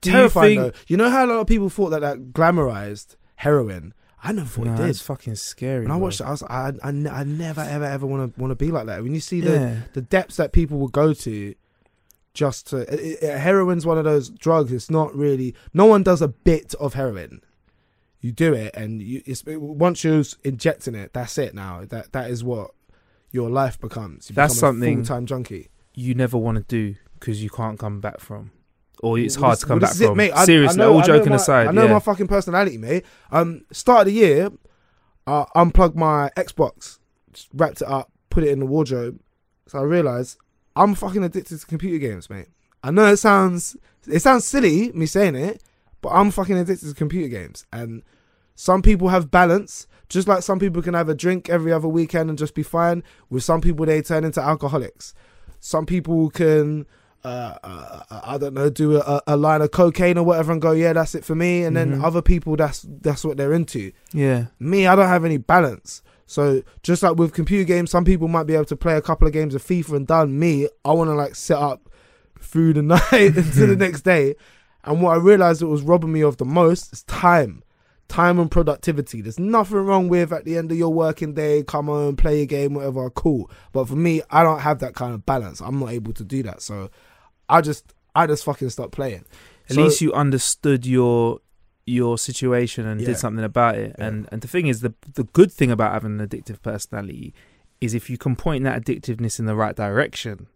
do 0.00 0.10
Terrifying 0.10 0.54
you 0.54 0.62
though. 0.62 0.72
You 0.88 0.96
know 0.96 1.10
how 1.10 1.24
a 1.24 1.28
lot 1.28 1.40
of 1.40 1.46
people 1.46 1.70
thought 1.70 1.90
that 1.90 2.00
that 2.00 2.32
glamorized 2.32 3.14
heroin. 3.36 3.94
I 4.22 4.32
never 4.32 4.48
thought 4.48 4.64
No, 4.66 4.74
it 4.74 4.76
did. 4.78 4.88
it's 4.90 5.00
fucking 5.02 5.36
scary. 5.36 5.82
When 5.82 5.90
I 5.92 5.96
watched 5.96 6.20
it, 6.20 6.24
I 6.24 6.30
was 6.30 6.42
I, 6.42 6.72
I, 6.82 6.88
I 6.88 7.24
never 7.24 7.60
ever 7.60 7.84
ever 7.84 8.06
want 8.06 8.34
to 8.34 8.40
want 8.40 8.50
to 8.50 8.56
be 8.56 8.70
like 8.70 8.86
that. 8.86 9.02
When 9.02 9.14
you 9.14 9.20
see 9.20 9.40
the 9.40 9.50
yeah, 9.52 9.76
the 9.92 10.02
depths 10.02 10.36
that 10.36 10.52
people 10.52 10.78
will 10.78 10.88
go 10.88 11.12
to 11.14 11.54
just 12.34 12.68
to 12.68 12.78
it, 12.78 13.22
it- 13.22 13.38
heroin's 13.40 13.84
one 13.86 13.98
of 13.98 14.04
those 14.04 14.28
drugs 14.28 14.72
it's 14.72 14.90
not 14.90 15.12
really 15.14 15.54
no 15.74 15.86
one 15.86 16.02
does 16.04 16.22
a 16.22 16.28
bit 16.28 16.72
of 16.74 16.94
heroin 16.94 17.40
you 18.20 18.30
do 18.30 18.52
it 18.52 18.72
and 18.76 19.02
you 19.02 19.22
it's, 19.26 19.42
once 19.46 20.04
you're 20.04 20.22
injecting 20.44 20.94
it 20.94 21.12
that's 21.12 21.36
it 21.38 21.52
now 21.54 21.84
that 21.88 22.12
that 22.12 22.30
is 22.30 22.44
what 22.44 22.70
your 23.32 23.50
life 23.50 23.80
becomes 23.80 24.28
you 24.30 24.34
That's 24.36 24.54
become 24.54 24.74
something- 24.74 24.96
full-time 25.04 25.26
junkie 25.26 25.68
you 25.94 26.14
never 26.14 26.38
want 26.38 26.58
to 26.58 26.62
do 26.64 26.94
because 27.18 27.42
you 27.42 27.50
can't 27.50 27.76
come 27.78 28.00
back 28.00 28.20
from, 28.20 28.52
or 29.00 29.18
it's 29.18 29.34
hard 29.36 29.52
this- 29.52 29.60
to 29.60 29.66
come 29.66 29.74
well, 29.76 29.80
back 29.88 29.90
is 29.92 30.00
it, 30.00 30.06
from. 30.06 30.16
mate. 30.16 30.32
I- 30.32 30.42
I 30.42 30.44
Seriously, 30.44 30.78
know- 30.78 30.94
all 30.94 31.02
joking 31.02 31.30
my- 31.30 31.36
aside, 31.36 31.66
I 31.68 31.72
know 31.72 31.86
yeah. 31.86 31.92
my 31.94 31.98
fucking 32.00 32.26
personality, 32.28 32.78
mate. 32.78 33.04
Um, 33.30 33.62
start 33.72 34.00
of 34.00 34.06
the 34.06 34.12
year, 34.12 34.50
I 35.26 35.44
unplugged 35.54 35.96
my 35.96 36.30
Xbox, 36.36 36.98
wrapped 37.54 37.82
it 37.82 37.88
up, 37.88 38.10
put 38.30 38.44
it 38.44 38.50
in 38.50 38.60
the 38.60 38.66
wardrobe. 38.66 39.18
So 39.66 39.78
I 39.78 39.82
realised 39.82 40.38
I'm 40.74 40.94
fucking 40.94 41.22
addicted 41.24 41.58
to 41.60 41.66
computer 41.66 41.98
games, 41.98 42.30
mate. 42.30 42.46
I 42.82 42.90
know 42.90 43.06
it 43.06 43.16
sounds 43.18 43.76
it 44.06 44.20
sounds 44.20 44.46
silly 44.46 44.90
me 44.92 45.04
saying 45.06 45.34
it, 45.34 45.62
but 46.00 46.10
I'm 46.10 46.30
fucking 46.30 46.56
addicted 46.56 46.88
to 46.88 46.94
computer 46.94 47.28
games. 47.28 47.66
And 47.72 48.02
some 48.54 48.80
people 48.80 49.08
have 49.08 49.30
balance, 49.30 49.86
just 50.08 50.26
like 50.26 50.42
some 50.42 50.58
people 50.58 50.80
can 50.80 50.94
have 50.94 51.08
a 51.08 51.14
drink 51.14 51.50
every 51.50 51.72
other 51.72 51.88
weekend 51.88 52.30
and 52.30 52.38
just 52.38 52.54
be 52.54 52.62
fine. 52.62 53.02
With 53.28 53.42
some 53.44 53.60
people, 53.60 53.84
they 53.84 54.00
turn 54.00 54.24
into 54.24 54.40
alcoholics. 54.40 55.12
Some 55.60 55.84
people 55.84 56.30
can, 56.30 56.86
uh, 57.24 57.54
uh, 57.64 58.02
I 58.24 58.38
don't 58.38 58.54
know, 58.54 58.70
do 58.70 58.96
a, 58.96 59.20
a 59.26 59.36
line 59.36 59.60
of 59.62 59.70
cocaine 59.72 60.16
or 60.18 60.24
whatever 60.24 60.52
and 60.52 60.62
go, 60.62 60.72
yeah, 60.72 60.92
that's 60.92 61.14
it 61.14 61.24
for 61.24 61.34
me. 61.34 61.64
And 61.64 61.76
then 61.76 61.96
Mhm. 61.96 62.04
other 62.04 62.22
people, 62.22 62.56
that's 62.56 62.86
that's 63.02 63.24
what 63.24 63.36
they're 63.36 63.52
into. 63.52 63.92
yeah, 64.12 64.46
Me, 64.60 64.86
I 64.86 64.94
don't 64.96 65.08
have 65.08 65.24
any 65.24 65.36
balance. 65.36 66.02
So 66.26 66.62
just 66.82 67.02
like 67.02 67.16
with 67.16 67.32
computer 67.32 67.64
games, 67.64 67.90
some 67.90 68.04
people 68.04 68.28
might 68.28 68.44
be 68.46 68.54
able 68.54 68.66
to 68.66 68.76
play 68.76 68.96
a 68.96 69.02
couple 69.02 69.26
of 69.26 69.32
games 69.32 69.54
of 69.54 69.62
FIFA 69.64 69.96
and 69.96 70.06
done. 70.06 70.38
Me, 70.38 70.68
I 70.84 70.92
want 70.92 71.08
to 71.08 71.14
like 71.14 71.34
set 71.34 71.58
up 71.58 71.88
through 72.40 72.74
the 72.74 72.82
night 72.94 73.02
until 73.36 73.66
the 73.68 73.76
next 73.76 74.02
day. 74.02 74.34
And 74.84 75.02
what 75.02 75.12
I 75.12 75.16
realized 75.16 75.60
it 75.62 75.66
was 75.66 75.82
robbing 75.82 76.12
me 76.12 76.22
of 76.22 76.36
the 76.36 76.44
most 76.44 76.92
is 76.92 77.02
time. 77.04 77.62
Time 78.08 78.38
and 78.38 78.50
productivity. 78.50 79.20
There's 79.20 79.38
nothing 79.38 79.76
wrong 79.78 80.08
with 80.08 80.32
at 80.32 80.46
the 80.46 80.56
end 80.56 80.72
of 80.72 80.78
your 80.78 80.90
working 80.92 81.34
day, 81.34 81.62
come 81.62 81.90
on, 81.90 82.16
play 82.16 82.40
a 82.40 82.46
game, 82.46 82.72
whatever, 82.72 83.10
cool. 83.10 83.50
But 83.72 83.86
for 83.86 83.96
me, 83.96 84.22
I 84.30 84.42
don't 84.42 84.60
have 84.60 84.78
that 84.78 84.94
kind 84.94 85.12
of 85.12 85.26
balance. 85.26 85.60
I'm 85.60 85.78
not 85.78 85.90
able 85.90 86.14
to 86.14 86.24
do 86.24 86.42
that. 86.44 86.62
So 86.62 86.88
I 87.48 87.60
just 87.60 87.92
I 88.14 88.26
just 88.26 88.44
fucking 88.44 88.70
stopped 88.70 88.92
playing. 88.92 89.24
at 89.68 89.74
So- 89.74 89.84
least 89.84 90.00
you 90.00 90.12
understood 90.12 90.86
your 90.86 91.40
your 91.86 92.18
situation 92.18 92.86
and 92.86 93.00
Yeah. 93.00 93.08
did 93.08 93.18
something 93.18 93.44
about 93.44 93.76
it. 93.76 93.94
Yeah. 93.98 94.06
And 94.06 94.28
and 94.32 94.40
the 94.42 94.48
thing 94.48 94.66
is, 94.66 94.80
the 94.80 94.94
the 95.14 95.24
good 95.24 95.50
thing 95.52 95.70
about 95.70 95.92
having 95.92 96.18
an 96.20 96.26
addictive 96.26 96.60
personality 96.62 97.32
is 97.80 97.94
if 97.94 98.10
you 98.10 98.18
can 98.18 98.34
point 98.36 98.64
that 98.64 98.82
addictiveness 98.82 99.38
in 99.38 99.46
the 99.46 99.54
right 99.54 99.76
direction, 99.76 100.48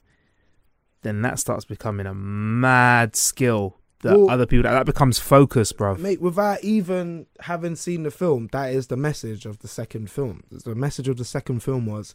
then 1.03 1.23
that 1.23 1.39
starts 1.39 1.65
becoming 1.65 2.07
a 2.07 2.15
mad 2.15 3.15
skill 3.17 3.79
that 4.03 4.19
Well- 4.19 4.31
other 4.31 4.47
people 4.47 4.65
that, 4.65 4.85
becomes 4.85 5.19
focus, 5.21 5.71
bro. 5.73 5.95
Mate, 5.97 6.21
without 6.21 6.63
even 6.65 7.27
having 7.41 7.77
seen 7.77 8.03
the 8.03 8.11
film, 8.11 8.49
that 8.53 8.73
is 8.75 8.89
the 8.89 8.97
message 8.97 9.47
of 9.47 9.61
the 9.61 9.69
second 9.69 10.11
film. 10.11 10.43
The 10.51 10.75
message 10.75 11.07
of 11.07 11.17
the 11.19 11.25
second 11.25 11.61
film 11.63 11.87
was, 11.87 12.15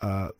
uh, 0.00 0.30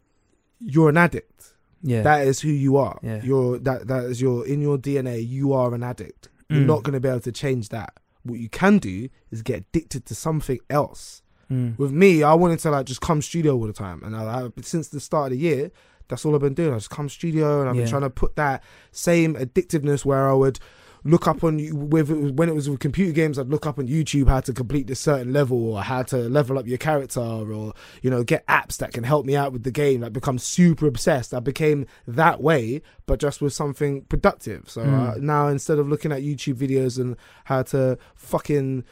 you're 0.59 0.88
an 0.88 0.96
addict. 0.96 1.55
Yeah, 1.83 2.03
That 2.03 2.27
is 2.27 2.41
who 2.41 2.49
you 2.51 2.77
are. 2.77 2.99
Yeah. 3.03 3.21
You're 3.23 3.59
that 3.61 3.87
that 3.88 4.05
is 4.05 4.21
your 4.21 4.47
in 4.47 4.61
your 4.61 4.79
DNA. 4.79 5.27
You 5.27 5.53
are 5.53 5.75
an 5.75 5.83
addict. 5.83 6.29
You're 6.49 6.62
Mm. 6.62 6.67
not 6.67 6.83
going 6.83 6.95
to 6.95 7.01
be 7.01 7.09
able 7.09 7.21
to 7.21 7.33
change 7.33 7.69
that. 7.69 7.93
What 8.25 8.38
you 8.41 8.49
can 8.49 8.79
do 8.79 9.09
is 9.31 9.43
get 9.43 9.59
addicted 9.61 10.05
to 10.07 10.14
something 10.14 10.59
else. 10.71 11.23
Mm. 11.51 11.79
With 11.79 11.93
me, 11.93 12.23
I 12.23 12.35
wanted 12.35 12.59
to 12.61 12.71
like 12.71 12.87
just 12.87 13.01
come 13.01 13.23
studio 13.23 13.55
all 13.55 13.67
the 13.67 13.73
time, 13.73 14.03
and 14.05 14.17
I, 14.17 14.47
I, 14.47 14.49
since 14.62 14.88
the 14.88 15.01
start 15.01 15.27
of 15.33 15.38
the 15.38 15.45
year, 15.45 15.71
that's 16.09 16.25
all 16.25 16.35
I've 16.35 16.41
been 16.41 16.55
doing. 16.55 16.73
I 16.73 16.77
just 16.77 16.91
come 16.91 17.09
studio, 17.09 17.61
and 17.61 17.69
I've 17.71 17.77
Yeah. 17.77 17.83
been 17.83 17.91
trying 17.91 18.03
to 18.03 18.11
put 18.11 18.37
that 18.37 18.62
same 18.91 19.35
addictiveness 19.37 20.05
where 20.05 20.29
I 20.29 20.33
would 20.35 20.59
look 21.05 21.27
up 21.29 21.45
on 21.45 21.59
you 21.59 21.75
with 21.75 22.11
it 22.11 22.19
was, 22.19 22.33
when 22.33 22.49
it 22.49 22.55
was 22.55 22.69
with 22.69 22.81
computer 22.81 23.13
games. 23.13 23.39
I'd 23.39 23.49
look 23.49 23.67
up 23.67 23.79
on 23.79 23.89
YouTube 23.89 24.29
how 24.29 24.41
to 24.41 24.53
complete 24.53 24.87
this 24.87 25.01
certain 25.01 25.33
level, 25.33 25.75
or 25.75 25.83
how 25.83 26.03
to 26.05 26.17
level 26.17 26.59
up 26.59 26.67
your 26.67 26.79
character, 26.79 27.21
or 27.21 27.73
you 28.03 28.11
know 28.11 28.23
get 28.25 28.47
apps 28.47 28.77
that 28.79 28.93
can 28.93 29.05
help 29.05 29.27
me 29.27 29.37
out 29.37 29.53
with 29.53 29.63
the 29.65 29.71
game. 29.71 30.01
Like 30.01 30.13
become 30.13 30.39
super 30.39 30.87
obsessed. 30.87 31.33
I 31.35 31.41
became 31.41 31.87
that 32.07 32.43
way, 32.43 32.83
but 33.07 33.21
just 33.21 33.41
with 33.41 33.53
something 33.53 34.03
productive. 34.03 34.69
So 34.69 34.83
Mm. 34.83 35.09
uh, 35.09 35.15
now 35.21 35.49
instead 35.49 35.79
of 35.79 35.89
looking 35.89 36.13
at 36.13 36.23
YouTube 36.23 36.55
videos 36.55 36.99
and 36.99 37.17
how 37.45 37.63
to 37.65 37.99
fucking 38.15 38.85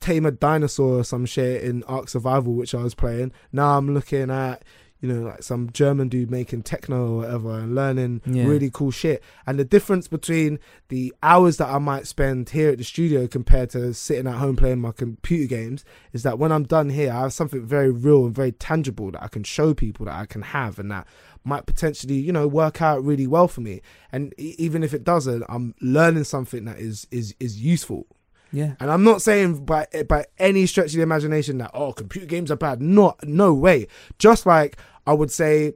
tame 0.00 0.26
a 0.26 0.30
dinosaur 0.30 1.00
or 1.00 1.04
some 1.04 1.26
shit 1.26 1.62
in 1.62 1.82
Ark 1.84 2.08
Survival, 2.08 2.54
which 2.54 2.74
I 2.74 2.82
was 2.82 2.94
playing. 2.94 3.32
Now 3.52 3.76
I'm 3.78 3.94
looking 3.94 4.30
at, 4.30 4.64
you 5.00 5.08
know, 5.08 5.28
like 5.28 5.42
some 5.42 5.70
German 5.70 6.08
dude 6.08 6.30
making 6.30 6.62
techno 6.62 7.06
or 7.12 7.16
whatever 7.18 7.58
and 7.60 7.74
learning 7.74 8.20
Yeah. 8.26 8.46
really 8.46 8.70
cool 8.72 8.90
shit. 8.90 9.22
And 9.46 9.58
the 9.58 9.64
difference 9.64 10.08
between 10.08 10.58
the 10.88 11.14
hours 11.22 11.56
that 11.58 11.68
I 11.68 11.78
might 11.78 12.06
spend 12.06 12.50
here 12.50 12.70
at 12.70 12.78
the 12.78 12.84
studio 12.84 13.26
compared 13.28 13.70
to 13.70 13.94
sitting 13.94 14.26
at 14.26 14.34
home 14.36 14.56
playing 14.56 14.80
my 14.80 14.90
computer 14.92 15.46
games 15.46 15.84
is 16.12 16.24
that 16.24 16.38
when 16.38 16.50
I'm 16.50 16.64
done 16.64 16.90
here, 16.90 17.12
I 17.12 17.20
have 17.20 17.32
something 17.32 17.64
very 17.64 17.90
real 17.90 18.26
and 18.26 18.34
very 18.34 18.52
tangible 18.52 19.12
that 19.12 19.22
I 19.22 19.28
can 19.28 19.44
show 19.44 19.72
people 19.72 20.06
that 20.06 20.16
I 20.16 20.26
can 20.26 20.42
have 20.42 20.78
and 20.78 20.90
that 20.90 21.06
might 21.44 21.66
potentially, 21.66 22.16
you 22.16 22.32
know, 22.32 22.48
work 22.48 22.82
out 22.82 23.02
really 23.04 23.26
well 23.26 23.46
for 23.48 23.60
me. 23.60 23.80
And 24.10 24.34
even 24.36 24.82
if 24.82 24.92
it 24.92 25.04
doesn't, 25.04 25.44
I'm 25.48 25.74
learning 25.80 26.24
something 26.24 26.64
that 26.64 26.78
is 26.78 27.06
is 27.10 27.34
is 27.38 27.60
useful. 27.62 28.06
Yeah. 28.52 28.74
And 28.80 28.90
I'm 28.90 29.04
not 29.04 29.22
saying 29.22 29.64
by 29.64 29.86
by 30.08 30.26
any 30.38 30.66
stretch 30.66 30.88
of 30.88 30.96
the 30.96 31.02
imagination 31.02 31.58
that 31.58 31.70
oh 31.74 31.92
computer 31.92 32.26
games 32.26 32.50
are 32.50 32.56
bad. 32.56 32.80
Not 32.80 33.22
no 33.26 33.52
way. 33.54 33.88
Just 34.18 34.46
like 34.46 34.76
I 35.06 35.12
would 35.12 35.30
say 35.30 35.74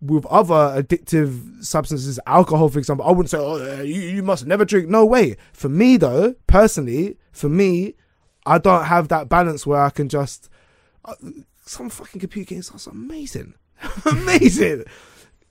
with 0.00 0.26
other 0.26 0.82
addictive 0.82 1.64
substances, 1.64 2.20
alcohol 2.26 2.68
for 2.68 2.78
example, 2.78 3.06
I 3.06 3.10
wouldn't 3.10 3.30
say 3.30 3.38
oh 3.38 3.82
you, 3.82 4.00
you 4.00 4.22
must 4.22 4.46
never 4.46 4.64
drink. 4.64 4.88
No 4.88 5.04
way. 5.04 5.36
For 5.52 5.68
me 5.68 5.96
though, 5.96 6.34
personally, 6.46 7.16
for 7.32 7.48
me, 7.48 7.94
I 8.46 8.58
don't 8.58 8.84
have 8.84 9.08
that 9.08 9.28
balance 9.28 9.66
where 9.66 9.80
I 9.80 9.90
can 9.90 10.08
just 10.08 10.50
uh, 11.04 11.14
some 11.64 11.88
fucking 11.88 12.20
computer 12.20 12.54
games 12.54 12.70
are 12.70 12.90
amazing, 12.90 13.54
amazing. 14.04 14.84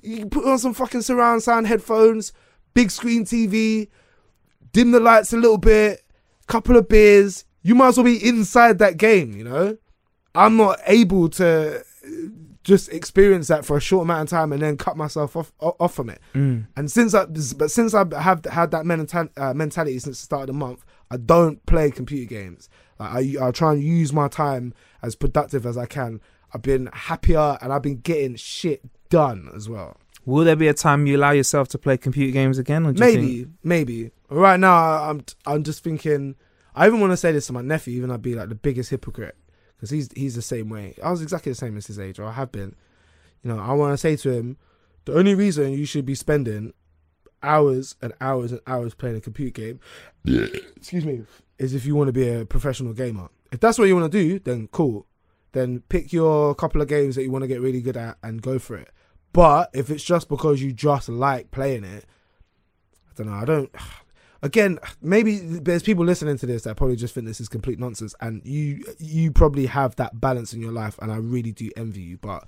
You 0.02 0.18
can 0.18 0.30
put 0.30 0.46
on 0.46 0.60
some 0.60 0.74
fucking 0.74 1.02
surround 1.02 1.42
sound 1.44 1.66
headphones, 1.66 2.34
big 2.74 2.92
screen 2.92 3.26
TV, 3.26 3.90
dim 4.74 4.92
the 4.92 5.00
lights 5.00 5.34
a 5.34 5.38
little 5.38 5.58
bit, 5.58 6.03
couple 6.48 6.78
of 6.78 6.88
beers. 6.88 7.46
You 7.62 7.76
might 7.76 7.90
as 7.90 7.98
well 7.98 8.06
be 8.06 8.28
inside 8.28 8.80
that 8.80 8.98
game, 8.98 9.34
you 9.34 9.44
know? 9.44 9.78
I'm 10.36 10.58
not 10.58 10.80
able 10.86 11.30
to 11.30 11.80
uh, 11.80 12.10
just 12.64 12.90
experience 12.90 13.48
that 13.50 13.66
for 13.66 13.78
a 13.78 13.82
short 13.82 14.04
amount 14.04 14.24
of 14.24 14.30
time 14.30 14.52
and 14.52 14.62
then 14.62 14.78
cut 14.78 14.98
myself 14.98 15.36
off 15.36 15.52
off 15.60 15.76
off 15.80 15.94
from 15.94 16.10
it. 16.10 16.20
Mm. 16.34 16.68
And 16.76 16.92
since 16.92 17.14
I, 17.14 17.26
but 17.26 17.72
since 17.72 17.94
I 17.94 18.06
have 18.20 18.46
had 18.46 18.72
that 18.72 18.86
mental, 18.86 19.30
uh, 19.38 19.54
mentality 19.54 20.00
since 20.00 20.20
the 20.20 20.26
start 20.26 20.42
of 20.44 20.48
the 20.48 20.54
month, 20.54 20.84
I 21.12 21.18
don't 21.18 21.64
play 21.66 21.92
computer 21.92 22.28
games. 22.28 22.70
Like 23.00 23.38
I, 23.40 23.48
I 23.48 23.52
try 23.52 23.74
and 23.74 23.84
use 23.84 24.12
my 24.12 24.28
time 24.28 24.74
as 25.02 25.16
productive 25.16 25.66
as 25.66 25.78
I 25.78 25.86
can. 25.86 26.22
I've 26.54 26.62
been 26.62 26.90
happier 26.94 27.58
and 27.62 27.74
I've 27.74 27.82
been 27.82 28.00
getting 28.00 28.36
shit 28.36 28.82
done 29.10 29.50
as 29.56 29.68
well. 29.68 29.98
Will 30.26 30.46
there 30.46 30.56
be 30.56 30.68
a 30.68 30.74
time 30.74 31.06
you 31.06 31.18
allow 31.18 31.32
yourself 31.32 31.68
to 31.70 31.78
play 31.78 31.98
computer 31.98 32.32
games 32.32 32.58
again? 32.58 32.86
Or 32.86 32.94
do 32.94 33.04
you 33.06 33.12
Maybe, 33.12 33.38
think- 33.44 33.50
maybe. 33.64 34.12
Right 34.30 34.60
now, 34.60 34.74
I'm 35.10 35.24
I'm 35.46 35.64
just 35.64 35.84
thinking. 35.84 36.36
I 36.76 36.88
even 36.88 37.00
want 37.00 37.12
to 37.12 37.18
say 37.18 37.32
this 37.32 37.46
to 37.48 37.54
my 37.54 37.62
nephew, 37.62 37.98
even 37.98 38.10
though 38.10 38.16
I'd 38.16 38.22
be 38.22 38.34
like 38.34 38.50
the 38.50 38.56
biggest 38.56 38.90
hypocrite 38.90 39.36
because 39.76 39.90
he's 39.92 40.10
he's 40.16 40.34
the 40.36 40.42
same 40.42 40.70
way. 40.70 40.96
I 41.04 41.12
was 41.12 41.22
exactly 41.22 41.52
the 41.52 41.56
same 41.58 41.78
as 41.78 41.86
his 41.88 42.00
age, 42.00 42.18
or 42.20 42.26
I 42.26 42.32
have 42.32 42.52
been. 42.52 42.76
You 43.44 43.52
know, 43.54 43.60
I 43.60 43.74
want 43.74 43.94
to 43.94 43.98
say 43.98 44.16
to 44.16 44.32
him, 44.32 44.58
the 45.06 45.14
only 45.14 45.36
reason 45.36 45.74
you 45.74 45.86
should 45.86 46.06
be 46.06 46.16
spending 46.16 46.74
hours 47.44 47.96
and 48.02 48.14
hours 48.22 48.52
and 48.54 48.62
hours 48.66 48.94
playing 48.96 49.18
a 49.18 49.22
computer 49.22 49.52
game, 49.52 49.80
excuse 50.78 51.06
me, 51.06 51.24
is 51.60 51.74
if 51.74 51.86
you 51.86 51.96
want 51.96 52.08
to 52.08 52.14
be 52.14 52.28
a 52.30 52.46
professional 52.46 52.94
gamer. 52.94 53.30
If 53.52 53.60
that's 53.60 53.78
what 53.78 53.88
you 53.88 53.96
want 53.96 54.12
to 54.12 54.18
do, 54.24 54.40
then 54.40 54.68
cool. 54.72 55.06
Then 55.52 55.82
pick 55.90 56.12
your 56.12 56.56
couple 56.56 56.82
of 56.82 56.88
games 56.88 57.16
that 57.16 57.24
you 57.24 57.30
want 57.32 57.44
to 57.44 57.48
get 57.48 57.62
really 57.62 57.82
good 57.82 57.98
at 57.98 58.18
and 58.24 58.42
go 58.42 58.58
for 58.58 58.76
it. 58.78 58.90
But 59.34 59.72
if 59.74 59.90
it's 59.90 60.04
just 60.04 60.30
because 60.30 60.62
you 60.62 60.72
just 60.72 61.10
like 61.10 61.52
playing 61.52 61.84
it, 61.84 62.06
I 63.10 63.14
don't 63.16 63.28
know. 63.28 63.34
I 63.34 63.46
don't. 63.46 63.72
Again, 64.44 64.78
maybe 65.02 65.38
there's 65.38 65.84
people 65.84 66.04
listening 66.04 66.38
to 66.38 66.46
this 66.46 66.64
that 66.64 66.76
probably 66.76 66.98
just 66.98 67.14
think 67.14 67.26
this 67.26 67.40
is 67.40 67.48
complete 67.48 67.80
nonsense, 67.80 68.14
and 68.20 68.42
you 68.46 68.84
you 69.00 69.32
probably 69.32 69.68
have 69.68 69.96
that 69.96 70.20
balance 70.20 70.54
in 70.54 70.62
your 70.62 70.74
life, 70.74 71.00
and 71.02 71.14
I 71.14 71.16
really 71.16 71.54
do 71.54 71.72
envy 71.78 72.02
you. 72.02 72.18
But 72.18 72.46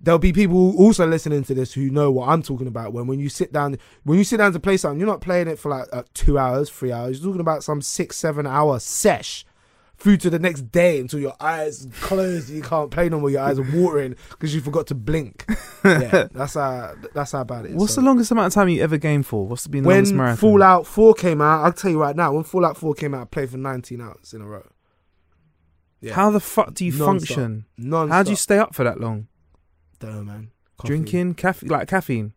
there'll 0.00 0.18
be 0.18 0.32
people 0.32 0.76
also 0.76 1.06
listening 1.06 1.44
to 1.44 1.54
this 1.54 1.72
who 1.72 1.88
know 1.88 2.10
what 2.10 2.30
I'm 2.30 2.42
talking 2.42 2.66
about. 2.66 2.92
When 2.92 3.06
when 3.06 3.20
you 3.20 3.28
sit 3.28 3.52
down, 3.52 3.78
when 4.02 4.18
you 4.18 4.24
sit 4.24 4.38
down 4.38 4.52
to 4.54 4.60
play 4.60 4.76
something, 4.76 4.98
you're 4.98 5.06
not 5.06 5.20
playing 5.20 5.46
it 5.46 5.56
for 5.56 5.68
like 5.68 5.86
uh, 5.92 6.02
two 6.14 6.36
hours, 6.36 6.68
three 6.68 6.90
hours. 6.90 7.20
You're 7.20 7.28
talking 7.28 7.40
about 7.40 7.62
some 7.62 7.80
six, 7.80 8.16
seven 8.16 8.44
hour 8.44 8.80
sesh 8.80 9.46
through 9.96 10.16
to 10.18 10.28
the 10.30 10.38
next 10.38 10.70
day 10.72 11.00
until 11.00 11.20
your 11.20 11.34
eyes 11.40 11.86
closed. 12.00 12.50
You 12.50 12.62
can't 12.62 12.90
play 12.90 13.08
no 13.08 13.20
more. 13.20 13.30
Your 13.30 13.42
eyes 13.42 13.58
are 13.58 13.66
watering 13.74 14.16
because 14.30 14.54
you 14.54 14.60
forgot 14.60 14.86
to 14.88 14.94
blink. 14.94 15.44
yeah, 15.84 16.28
that's 16.32 16.54
how 16.54 16.94
that's 17.14 17.32
how 17.32 17.44
bad 17.44 17.66
it 17.66 17.70
is. 17.72 17.76
What's 17.76 17.94
So- 17.94 18.00
the 18.00 18.06
longest 18.06 18.30
amount 18.30 18.48
of 18.48 18.52
time 18.54 18.68
you 18.68 18.82
ever 18.82 18.96
game 18.98 19.22
for? 19.22 19.46
What's 19.46 19.66
been 19.66 19.82
the 19.84 19.88
longest 19.90 20.12
when 20.12 20.16
marathon? 20.18 20.36
Fallout 20.38 20.86
4 20.86 21.14
came 21.14 21.40
out, 21.40 21.64
I'll 21.64 21.72
tell 21.72 21.90
you 21.90 22.00
right 22.00 22.16
now, 22.16 22.32
when 22.32 22.44
Fallout 22.44 22.76
4 22.76 22.94
came 22.94 23.14
out, 23.14 23.22
I 23.22 23.24
played 23.26 23.50
for 23.50 23.56
19 23.56 24.00
hours 24.00 24.32
in 24.34 24.40
a 24.42 24.46
row. 24.46 24.66
Yeah. 26.00 26.14
How 26.14 26.30
the 26.30 26.40
fuck 26.40 26.74
do 26.74 26.84
you 26.84 26.90
Non-stop. 26.92 27.06
function? 27.36 27.64
Non 27.78 28.10
How 28.10 28.22
do 28.22 28.30
you 28.30 28.36
stay 28.36 28.58
up 28.58 28.74
for 28.74 28.84
that 28.84 29.00
long? 29.00 29.28
Don't 30.00 30.12
know, 30.14 30.22
man. 30.24 30.50
Coffee, 30.76 30.88
Drinking 30.88 31.34
caffeine, 31.34 31.68
like 31.70 31.88
caffeine. 31.88 32.32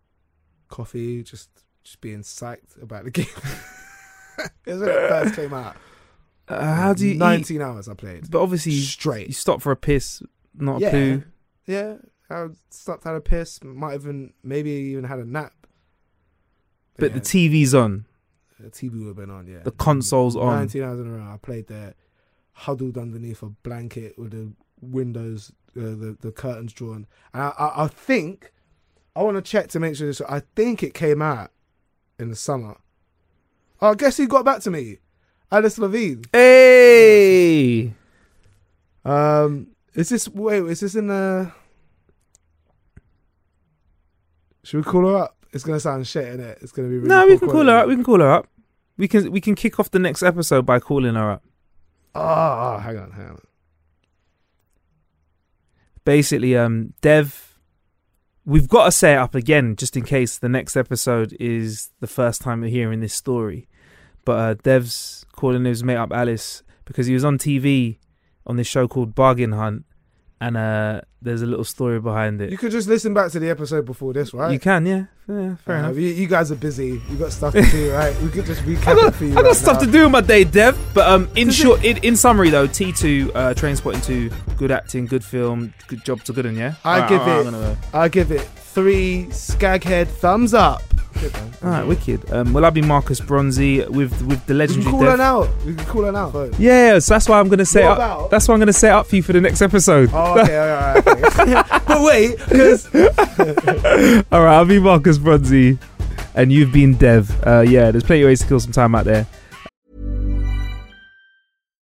coffee, 0.70 1.24
just 1.24 1.50
just 1.84 2.00
being 2.02 2.20
psyched 2.22 2.82
about 2.82 3.04
the 3.06 3.12
game. 3.12 3.26
it 4.66 4.72
was 4.74 4.80
when 4.82 4.90
it 4.90 5.10
first 5.10 5.36
came 5.36 5.54
out. 5.54 5.76
Uh, 6.48 6.76
how 6.76 6.94
do 6.94 7.06
you? 7.06 7.14
eat? 7.14 7.18
19 7.18 7.62
hours 7.62 7.90
I 7.90 7.94
played. 7.94 8.30
But 8.32 8.42
obviously, 8.42 8.74
Straight. 8.80 9.28
you 9.28 9.34
stop 9.34 9.62
for 9.62 9.72
a 9.72 9.76
piss, 9.76 10.22
not 10.56 10.78
a 10.78 10.82
Yeah. 10.82 10.92
poo. 10.92 11.24
Yeah. 11.66 11.96
I 12.30 12.48
stopped, 12.70 13.04
had 13.06 13.16
a 13.16 13.22
piss, 13.22 13.64
might 13.64 13.96
even, 13.96 14.34
maybe 14.44 14.70
even 14.72 15.06
had 15.06 15.20
a 15.20 15.26
nap. 15.26 15.54
But 16.98 17.12
yeah, 17.12 17.16
the 17.20 17.22
TV's 17.22 17.74
on, 17.76 18.06
the 18.60 18.70
TV 18.70 19.00
would 19.00 19.08
have 19.08 19.16
been 19.16 19.30
on, 19.30 19.48
yeah. 19.48 19.60
the 19.64 19.72
console's 19.72 20.36
on. 20.36 20.56
19 20.60 20.84
hours 20.84 21.00
in 21.00 21.08
a 21.08 21.12
row. 21.12 21.24
I 21.34 21.38
played 21.38 21.68
there, 21.68 21.94
huddled 22.54 22.98
underneath 22.98 23.44
a 23.44 23.50
blanket 23.50 24.18
with 24.18 24.32
the 24.32 24.52
windows, 24.82 25.52
uh, 25.78 25.82
the 25.82 26.18
the 26.20 26.32
curtains 26.32 26.74
drawn. 26.74 27.06
And 27.34 27.44
I, 27.44 27.50
I, 27.58 27.84
I 27.84 27.88
think 27.88 28.52
I 29.16 29.22
want 29.24 29.36
to 29.38 29.42
check 29.44 29.68
to 29.70 29.80
make 29.80 29.96
sure 29.96 30.08
this. 30.08 30.22
I 30.22 30.42
think 30.56 30.82
it 30.84 30.94
came 30.96 31.22
out 31.22 31.52
in 32.20 32.30
the 32.30 32.36
summer. 32.36 32.78
Oh, 33.80 33.94
guess 33.94 34.18
he 34.18 34.26
got 34.26 34.44
back 34.44 34.62
to 34.62 34.72
me? 34.72 34.98
Alice 35.52 35.78
Levine. 35.78 36.24
Hey, 36.34 37.94
Um, 39.06 39.68
is 39.94 40.10
this 40.10 40.28
wait? 40.28 40.64
Is 40.64 40.82
this 40.82 40.96
in 40.96 41.08
the? 41.08 41.52
Should 44.64 44.78
we 44.78 44.84
call 44.84 45.08
her 45.08 45.18
up? 45.18 45.38
It's 45.54 45.64
gonna 45.64 45.80
sound 45.80 46.06
shit, 46.08 46.28
in 46.34 46.42
it. 46.42 46.60
It's 46.62 46.74
gonna 46.74 46.90
be. 46.90 46.98
Really 46.98 47.08
no, 47.08 47.26
we 47.26 47.38
can 47.38 47.50
call 47.50 47.66
her 47.66 47.78
up. 47.78 47.88
We 47.88 47.96
can 47.96 48.04
call 48.04 48.20
her 48.20 48.30
up. 48.32 48.48
We 48.98 49.08
can 49.08 49.32
we 49.32 49.40
can 49.40 49.56
kick 49.56 49.80
off 49.80 49.90
the 49.92 50.00
next 50.00 50.24
episode 50.24 50.66
by 50.66 50.80
calling 50.80 51.16
her 51.16 51.32
up. 51.32 51.44
Oh, 52.14 52.22
oh, 52.22 52.80
hang 52.80 52.98
on, 52.98 53.12
hang 53.12 53.28
on. 53.30 53.42
Basically, 56.04 56.58
um, 56.58 56.94
Dev, 57.02 57.58
we've 58.46 58.68
got 58.68 58.86
to 58.86 58.92
say 58.92 59.14
it 59.14 59.18
up 59.18 59.36
again 59.36 59.76
just 59.76 59.96
in 59.96 60.04
case 60.04 60.38
the 60.38 60.50
next 60.50 60.76
episode 60.76 61.36
is 61.40 61.92
the 62.00 62.08
first 62.08 62.42
time 62.42 62.62
we're 62.62 62.70
hearing 62.70 63.02
this 63.02 63.14
story. 63.14 63.68
But 64.28 64.40
uh, 64.40 64.54
Dev's 64.62 65.26
calling 65.38 65.64
his 65.64 65.86
mate 65.86 65.96
up 65.96 66.12
Alice 66.12 66.62
because 66.84 67.08
he 67.08 67.14
was 67.14 67.24
on 67.24 67.38
TV 67.38 67.98
on 68.46 68.58
this 68.58 68.68
show 68.68 68.86
called 68.86 69.16
Bargain 69.16 69.54
Hunt, 69.54 69.86
and 70.42 70.58
uh, 70.58 71.00
there's 71.22 71.42
a 71.42 71.46
little 71.46 71.64
story 71.64 72.02
behind 72.02 72.42
it. 72.42 72.52
You 72.52 72.58
could 72.58 72.74
just 72.74 72.90
listen 72.90 73.14
back 73.14 73.32
to 73.32 73.40
the 73.40 73.50
episode 73.50 73.86
before 73.86 74.12
this, 74.12 74.34
right? 74.34 74.52
You 74.52 74.60
can, 74.60 74.86
yeah, 74.86 75.06
yeah 75.30 75.56
fair 75.64 75.78
Uh, 75.78 75.80
enough. 75.80 75.96
You, 75.96 76.08
you 76.10 76.28
guys 76.28 76.52
are 76.52 76.56
busy. 76.58 77.02
You 77.10 77.16
got 77.18 77.32
stuff 77.32 77.54
to 77.62 77.62
do, 77.62 77.94
right? 77.94 78.14
We 78.22 78.28
could 78.30 78.46
just 78.46 78.64
recap 78.64 78.88
I 78.88 78.96
got, 78.96 79.08
it 79.08 79.16
for 79.16 79.24
you. 79.24 79.32
I 79.32 79.36
got 79.36 79.44
right 79.46 79.56
stuff 79.56 79.80
now. 79.80 79.86
to 79.86 79.92
do 79.94 80.06
in 80.08 80.12
my 80.12 80.20
day, 80.20 80.44
Dev. 80.44 80.78
But 80.94 81.08
um, 81.08 81.30
in 81.38 81.50
short, 81.50 81.86
in, 81.86 81.96
in 82.04 82.18
summary 82.18 82.50
though, 82.50 82.68
T 82.68 82.92
two, 82.92 83.32
uh, 83.34 83.54
Trainspotting 83.54 84.04
two, 84.06 84.30
good 84.58 84.72
acting, 84.72 85.06
good 85.06 85.24
film, 85.24 85.74
good 85.88 86.04
job 86.04 86.22
to 86.26 86.34
good 86.34 86.44
one, 86.46 86.58
yeah. 86.58 86.74
I 86.84 86.96
Alright, 87.00 87.10
give 87.10 87.22
alright, 87.22 87.72
it. 87.72 87.78
I 87.96 88.08
give 88.10 88.32
it 88.34 88.42
three 88.42 89.28
skaghead 89.30 90.08
thumbs 90.08 90.54
up. 90.54 90.82
Good, 91.20 91.34
man. 91.34 91.54
All 91.64 91.70
right, 91.70 91.84
wicked. 91.88 92.32
Um, 92.32 92.54
well, 92.54 92.64
I'll 92.66 92.72
be 92.72 92.82
Marcus 92.82 93.20
Bronzy 93.20 93.84
with 93.86 94.22
with 94.24 94.46
the 94.46 94.54
We 94.54 94.60
legendary. 94.60 94.84
can 94.84 94.92
call 94.92 95.02
Dev. 95.02 95.12
her 95.12 95.18
now. 95.18 95.42
We 95.66 95.76
can 95.76 95.86
call 95.86 96.04
her 96.04 96.12
now. 96.12 96.30
Phone. 96.30 96.52
Yeah, 96.60 96.94
yeah, 96.94 97.00
so 97.00 97.14
that's 97.16 97.28
why 97.28 97.40
I'm 97.40 97.50
gonna 97.50 97.66
set 97.66 97.84
What 97.84 97.92
up. 97.92 97.98
about? 97.98 98.30
That's 98.32 98.48
why 98.48 98.54
I'm 98.54 98.60
gonna 98.60 98.74
set 98.74 98.92
up 98.94 99.08
for 99.08 99.16
you 99.16 99.24
for 99.24 99.34
the 99.34 99.42
next 99.42 99.62
episode. 99.62 100.10
Oh, 100.14 100.40
okay, 100.40 100.58
all 100.58 100.68
right, 100.68 101.08
okay. 101.08 101.64
but 101.88 102.02
wait, 102.04 102.38
because 102.38 102.86
All 104.32 104.44
right, 104.44 104.56
I'll 104.58 104.66
be 104.66 104.80
Marcus 104.80 105.18
Bronzy, 105.18 105.78
and 106.36 106.52
you've 106.52 106.72
been 106.72 106.96
Dev. 106.96 107.30
Uh, 107.46 107.62
yeah, 107.62 107.92
there's 107.92 108.04
plenty 108.04 108.22
of 108.24 108.28
ways 108.28 108.42
to 108.42 108.48
kill 108.48 108.60
some 108.60 108.72
time 108.72 108.94
out 108.96 109.06
there. 109.06 109.26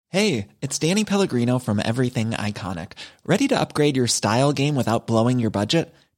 Hey, 0.09 0.47
it's 0.61 0.77
Danny 0.77 1.05
Pellegrino 1.05 1.57
from 1.57 1.81
Everything 1.83 2.31
Iconic. 2.31 2.91
Ready 3.25 3.47
to 3.47 3.59
upgrade 3.59 3.97
your 3.97 4.05
style 4.07 4.53
game 4.53 4.75
without 4.75 5.07
blowing 5.07 5.39
your 5.39 5.49
budget? 5.49 5.91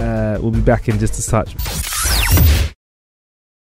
Uh, 0.00 0.38
we'll 0.40 0.50
be 0.50 0.60
back 0.60 0.88
in 0.88 0.98
just 0.98 1.18
a 1.18 1.30
touch. 1.30 1.54